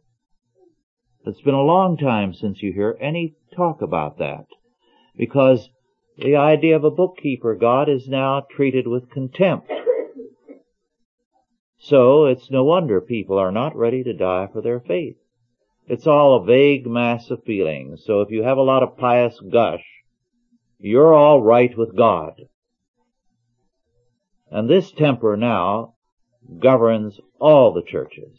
It's 1.25 1.41
been 1.41 1.53
a 1.53 1.61
long 1.61 1.97
time 1.97 2.33
since 2.33 2.61
you 2.61 2.73
hear 2.73 2.97
any 2.99 3.35
talk 3.55 3.81
about 3.81 4.17
that 4.17 4.45
because 5.15 5.69
the 6.17 6.35
idea 6.35 6.75
of 6.75 6.83
a 6.83 6.91
bookkeeper 6.91 7.55
God 7.55 7.87
is 7.87 8.07
now 8.07 8.45
treated 8.53 8.85
with 8.85 9.09
contempt. 9.11 9.71
So 11.83 12.25
it's 12.27 12.51
no 12.51 12.63
wonder 12.63 13.01
people 13.01 13.39
are 13.39 13.51
not 13.51 13.75
ready 13.75 14.03
to 14.03 14.13
die 14.13 14.45
for 14.53 14.61
their 14.61 14.79
faith. 14.79 15.17
It's 15.87 16.05
all 16.05 16.35
a 16.35 16.43
vague 16.45 16.85
mass 16.85 17.31
of 17.31 17.43
feelings. 17.43 18.03
So 18.05 18.21
if 18.21 18.29
you 18.29 18.43
have 18.43 18.59
a 18.59 18.63
lot 18.63 18.83
of 18.83 18.97
pious 18.97 19.39
gush, 19.39 19.83
you're 20.77 21.11
all 21.13 21.41
right 21.41 21.75
with 21.75 21.97
God. 21.97 22.43
And 24.51 24.69
this 24.69 24.91
temper 24.91 25.35
now 25.35 25.95
governs 26.59 27.19
all 27.39 27.71
the 27.73 27.81
churches. 27.81 28.37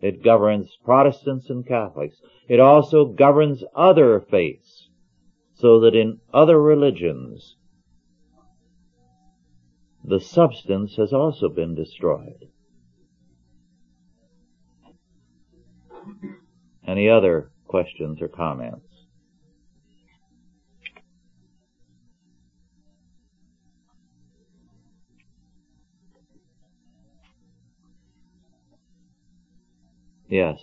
It 0.00 0.22
governs 0.22 0.68
Protestants 0.84 1.50
and 1.50 1.66
Catholics. 1.66 2.18
It 2.48 2.60
also 2.60 3.06
governs 3.06 3.64
other 3.74 4.20
faiths, 4.20 4.88
so 5.54 5.80
that 5.80 5.94
in 5.96 6.20
other 6.32 6.60
religions 6.62 7.56
the 10.04 10.20
substance 10.20 10.96
has 10.96 11.12
also 11.12 11.48
been 11.48 11.74
destroyed. 11.74 12.48
Any 16.86 17.08
other 17.08 17.50
questions 17.68 18.20
or 18.20 18.28
comments? 18.28 18.84
Yes. 30.28 30.56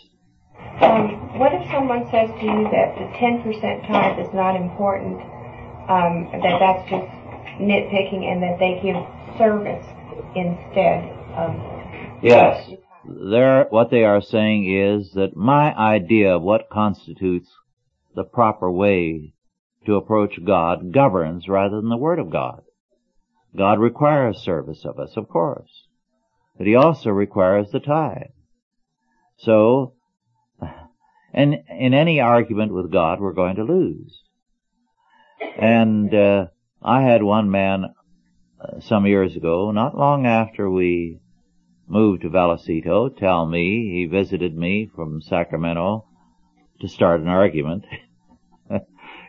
Um, 0.82 1.38
what 1.40 1.54
if 1.54 1.70
someone 1.72 2.10
says 2.12 2.28
to 2.28 2.46
you 2.46 2.64
that 2.74 2.96
the 2.98 3.06
10% 3.22 3.88
tithe 3.88 4.20
is 4.20 4.34
not 4.34 4.56
important, 4.56 5.22
um, 5.88 6.28
that 6.34 6.58
that's 6.60 6.90
just 6.90 7.08
nitpicking 7.62 8.26
and 8.26 8.42
that 8.42 8.58
they 8.60 8.80
give 8.82 8.96
service 9.40 9.86
instead 10.36 11.10
of. 11.34 11.56
Yes. 12.22 12.70
There, 13.08 13.66
what 13.70 13.90
they 13.90 14.04
are 14.04 14.22
saying 14.22 14.70
is 14.72 15.14
that 15.14 15.36
my 15.36 15.74
idea 15.76 16.36
of 16.36 16.44
what 16.44 16.70
constitutes 16.70 17.50
the 18.14 18.26
proper 18.26 18.70
way 18.70 19.34
to 19.86 19.96
approach 19.96 20.38
God 20.46 20.92
governs 20.94 21.48
rather 21.48 21.78
than 21.78 21.90
the 21.90 21.98
Word 21.98 22.20
of 22.20 22.30
God. 22.30 22.62
God 23.58 23.80
requires 23.80 24.38
service 24.44 24.84
of 24.86 25.00
us, 25.00 25.12
of 25.18 25.28
course, 25.30 25.88
but 26.58 26.68
He 26.68 26.76
also 26.76 27.10
requires 27.10 27.72
the 27.72 27.80
tithe. 27.80 28.28
So, 29.38 29.94
and 31.34 31.56
in 31.70 31.94
any 31.94 32.20
argument 32.20 32.74
with 32.74 32.92
God, 32.92 33.20
we're 33.22 33.32
going 33.34 33.56
to 33.56 33.64
lose. 33.64 34.22
And 35.58 36.14
uh, 36.14 36.48
I 36.84 37.02
had 37.04 37.24
one 37.24 37.50
man 37.50 37.86
uh, 38.60 38.78
some 38.82 39.06
years 39.08 39.38
ago, 39.38 39.72
not 39.72 39.98
long 39.98 40.26
after 40.26 40.70
we 40.70 41.18
moved 41.88 42.24
to 42.24 42.30
Vallecito, 42.30 43.08
tell 43.10 43.46
me 43.46 43.90
he 43.90 44.06
visited 44.06 44.54
me 44.54 44.86
from 44.94 45.22
Sacramento 45.22 46.04
to 46.82 46.88
start 46.90 47.22
an 47.22 47.30
argument 47.30 47.86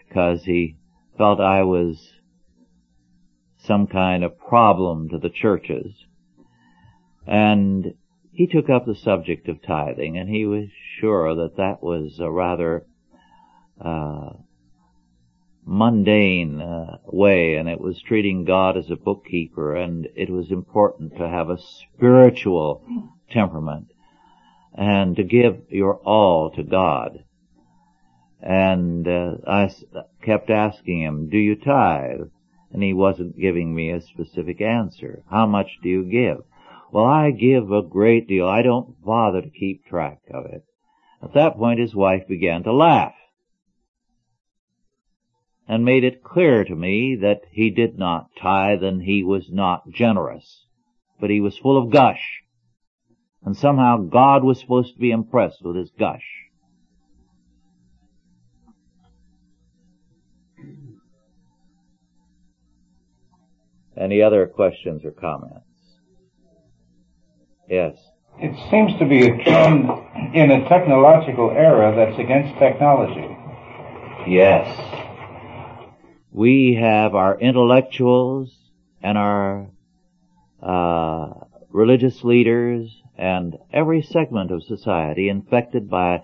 because 0.08 0.42
he 0.44 0.76
felt 1.16 1.38
I 1.38 1.62
was 1.62 2.10
some 3.62 3.86
kind 3.86 4.24
of 4.24 4.36
problem 4.36 5.08
to 5.10 5.18
the 5.18 5.30
churches. 5.30 5.92
And 7.24 7.94
he 8.32 8.48
took 8.48 8.68
up 8.68 8.84
the 8.84 8.96
subject 8.96 9.48
of 9.48 9.62
tithing 9.62 10.18
and 10.18 10.28
he 10.28 10.44
was 10.44 10.70
sure 11.00 11.36
that 11.36 11.56
that 11.56 11.84
was 11.84 12.18
a 12.20 12.28
rather 12.32 12.84
uh, 13.80 14.30
mundane 15.64 16.60
uh, 16.60 16.98
way, 17.04 17.56
and 17.56 17.68
it 17.68 17.80
was 17.80 18.00
treating 18.02 18.44
God 18.44 18.76
as 18.76 18.90
a 18.90 18.96
bookkeeper, 18.96 19.74
and 19.74 20.08
it 20.14 20.30
was 20.30 20.50
important 20.50 21.16
to 21.16 21.28
have 21.28 21.50
a 21.50 21.58
spiritual 21.58 22.84
temperament 23.30 23.92
and 24.74 25.16
to 25.16 25.24
give 25.24 25.60
your 25.70 25.96
all 26.04 26.50
to 26.52 26.62
God. 26.62 27.24
And 28.40 29.06
uh, 29.06 29.34
I 29.46 29.70
kept 30.22 30.48
asking 30.50 31.02
him, 31.02 31.28
"Do 31.28 31.36
you 31.36 31.56
tithe?" 31.56 32.22
And 32.72 32.82
he 32.82 32.94
wasn't 32.94 33.36
giving 33.38 33.74
me 33.74 33.90
a 33.90 34.00
specific 34.00 34.60
answer. 34.60 35.22
How 35.28 35.44
much 35.46 35.78
do 35.82 35.88
you 35.88 36.04
give? 36.04 36.44
Well, 36.92 37.04
I 37.04 37.32
give 37.32 37.70
a 37.70 37.82
great 37.82 38.26
deal. 38.28 38.48
I 38.48 38.62
don't 38.62 39.00
bother 39.04 39.42
to 39.42 39.50
keep 39.50 39.84
track 39.84 40.20
of 40.32 40.46
it. 40.46 40.64
At 41.22 41.34
that 41.34 41.56
point, 41.56 41.80
his 41.80 41.94
wife 41.94 42.26
began 42.26 42.62
to 42.62 42.72
laugh 42.72 43.14
and 45.70 45.84
made 45.84 46.02
it 46.02 46.24
clear 46.24 46.64
to 46.64 46.74
me 46.74 47.16
that 47.22 47.42
he 47.52 47.70
did 47.70 47.96
not 47.96 48.26
tithe 48.42 48.82
and 48.82 49.00
he 49.02 49.22
was 49.22 49.48
not 49.52 49.88
generous, 49.88 50.66
but 51.20 51.30
he 51.30 51.40
was 51.40 51.56
full 51.56 51.80
of 51.80 51.92
gush. 51.92 52.42
And 53.46 53.56
somehow 53.56 53.98
God 53.98 54.42
was 54.42 54.58
supposed 54.58 54.94
to 54.94 55.00
be 55.00 55.12
impressed 55.12 55.64
with 55.64 55.76
his 55.76 55.92
gush. 55.96 56.24
Any 63.96 64.22
other 64.22 64.48
questions 64.48 65.04
or 65.04 65.12
comments? 65.12 65.62
Yes. 67.68 67.94
It 68.40 68.56
seems 68.72 68.98
to 68.98 69.06
be 69.06 69.20
a 69.24 69.44
trend 69.44 69.88
in 70.34 70.50
a 70.50 70.68
technological 70.68 71.52
era 71.52 71.94
that's 71.94 72.18
against 72.18 72.58
technology. 72.58 73.36
Yes 74.26 75.06
we 76.32 76.78
have 76.80 77.14
our 77.14 77.38
intellectuals 77.40 78.50
and 79.02 79.18
our 79.18 79.68
uh, 80.62 81.28
religious 81.70 82.22
leaders 82.22 83.02
and 83.18 83.56
every 83.72 84.02
segment 84.02 84.50
of 84.50 84.62
society 84.62 85.28
infected 85.28 85.88
by 85.90 86.22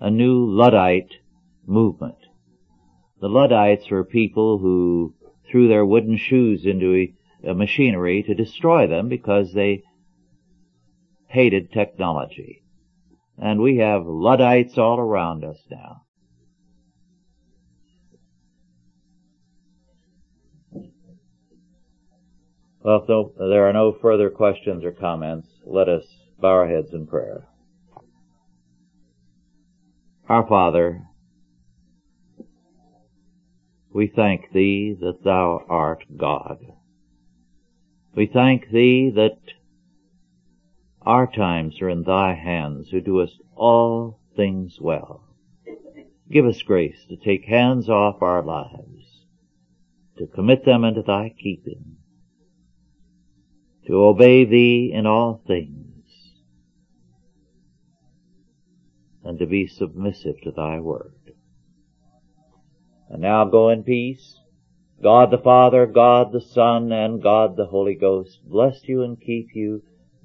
a 0.00 0.10
new 0.10 0.44
Luddite 0.46 1.12
movement. 1.66 2.16
The 3.20 3.28
Luddites 3.28 3.88
were 3.90 4.04
people 4.04 4.58
who 4.58 5.14
threw 5.50 5.68
their 5.68 5.84
wooden 5.86 6.16
shoes 6.16 6.66
into 6.66 6.94
a 6.94 7.50
uh, 7.50 7.54
machinery 7.54 8.22
to 8.24 8.34
destroy 8.34 8.86
them 8.86 9.08
because 9.08 9.52
they 9.52 9.82
hated 11.28 11.70
technology. 11.72 12.62
And 13.38 13.60
we 13.60 13.78
have 13.78 14.04
Luddites 14.06 14.78
all 14.78 14.98
around 14.98 15.44
us 15.44 15.58
now. 15.70 16.03
Well, 22.84 23.00
if 23.08 23.32
there 23.38 23.66
are 23.66 23.72
no 23.72 23.92
further 23.92 24.28
questions 24.28 24.84
or 24.84 24.92
comments, 24.92 25.48
let 25.64 25.88
us 25.88 26.04
bow 26.38 26.48
our 26.50 26.68
heads 26.68 26.92
in 26.92 27.06
prayer. 27.06 27.48
Our 30.28 30.46
Father, 30.46 31.00
we 33.90 34.06
thank 34.06 34.50
Thee 34.52 34.92
that 35.00 35.22
Thou 35.24 35.64
art 35.66 36.04
God. 36.18 36.58
We 38.14 38.26
thank 38.26 38.68
Thee 38.68 39.08
that 39.14 39.38
our 41.00 41.26
times 41.26 41.80
are 41.80 41.88
in 41.88 42.02
Thy 42.02 42.34
hands 42.34 42.90
who 42.90 43.00
doest 43.00 43.40
all 43.56 44.20
things 44.36 44.78
well. 44.78 45.24
Give 46.30 46.44
us 46.44 46.60
grace 46.60 47.06
to 47.08 47.16
take 47.16 47.44
hands 47.46 47.88
off 47.88 48.20
our 48.20 48.42
lives, 48.42 49.24
to 50.18 50.26
commit 50.26 50.66
them 50.66 50.84
into 50.84 51.00
Thy 51.00 51.30
keeping, 51.30 51.96
to 53.86 54.04
obey 54.04 54.44
thee 54.44 54.90
in 54.94 55.06
all 55.06 55.42
things, 55.46 56.00
and 59.22 59.38
to 59.38 59.46
be 59.46 59.66
submissive 59.66 60.36
to 60.42 60.50
thy 60.52 60.80
word. 60.80 61.12
And 63.10 63.20
now 63.22 63.44
go 63.44 63.68
in 63.68 63.82
peace. 63.84 64.38
God 65.02 65.30
the 65.30 65.38
Father, 65.38 65.86
God 65.86 66.32
the 66.32 66.40
Son, 66.40 66.90
and 66.92 67.22
God 67.22 67.56
the 67.56 67.66
Holy 67.66 67.94
Ghost 67.94 68.40
bless 68.46 68.80
you 68.88 69.02
and 69.02 69.20
keep 69.20 69.48
you, 69.54 69.82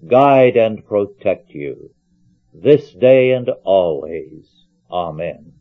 guide 0.07 0.55
and 0.55 0.85
protect 0.85 1.49
you, 1.51 1.89
this 2.53 2.93
day 2.93 3.31
and 3.31 3.49
always. 3.63 4.47
Amen. 4.89 5.58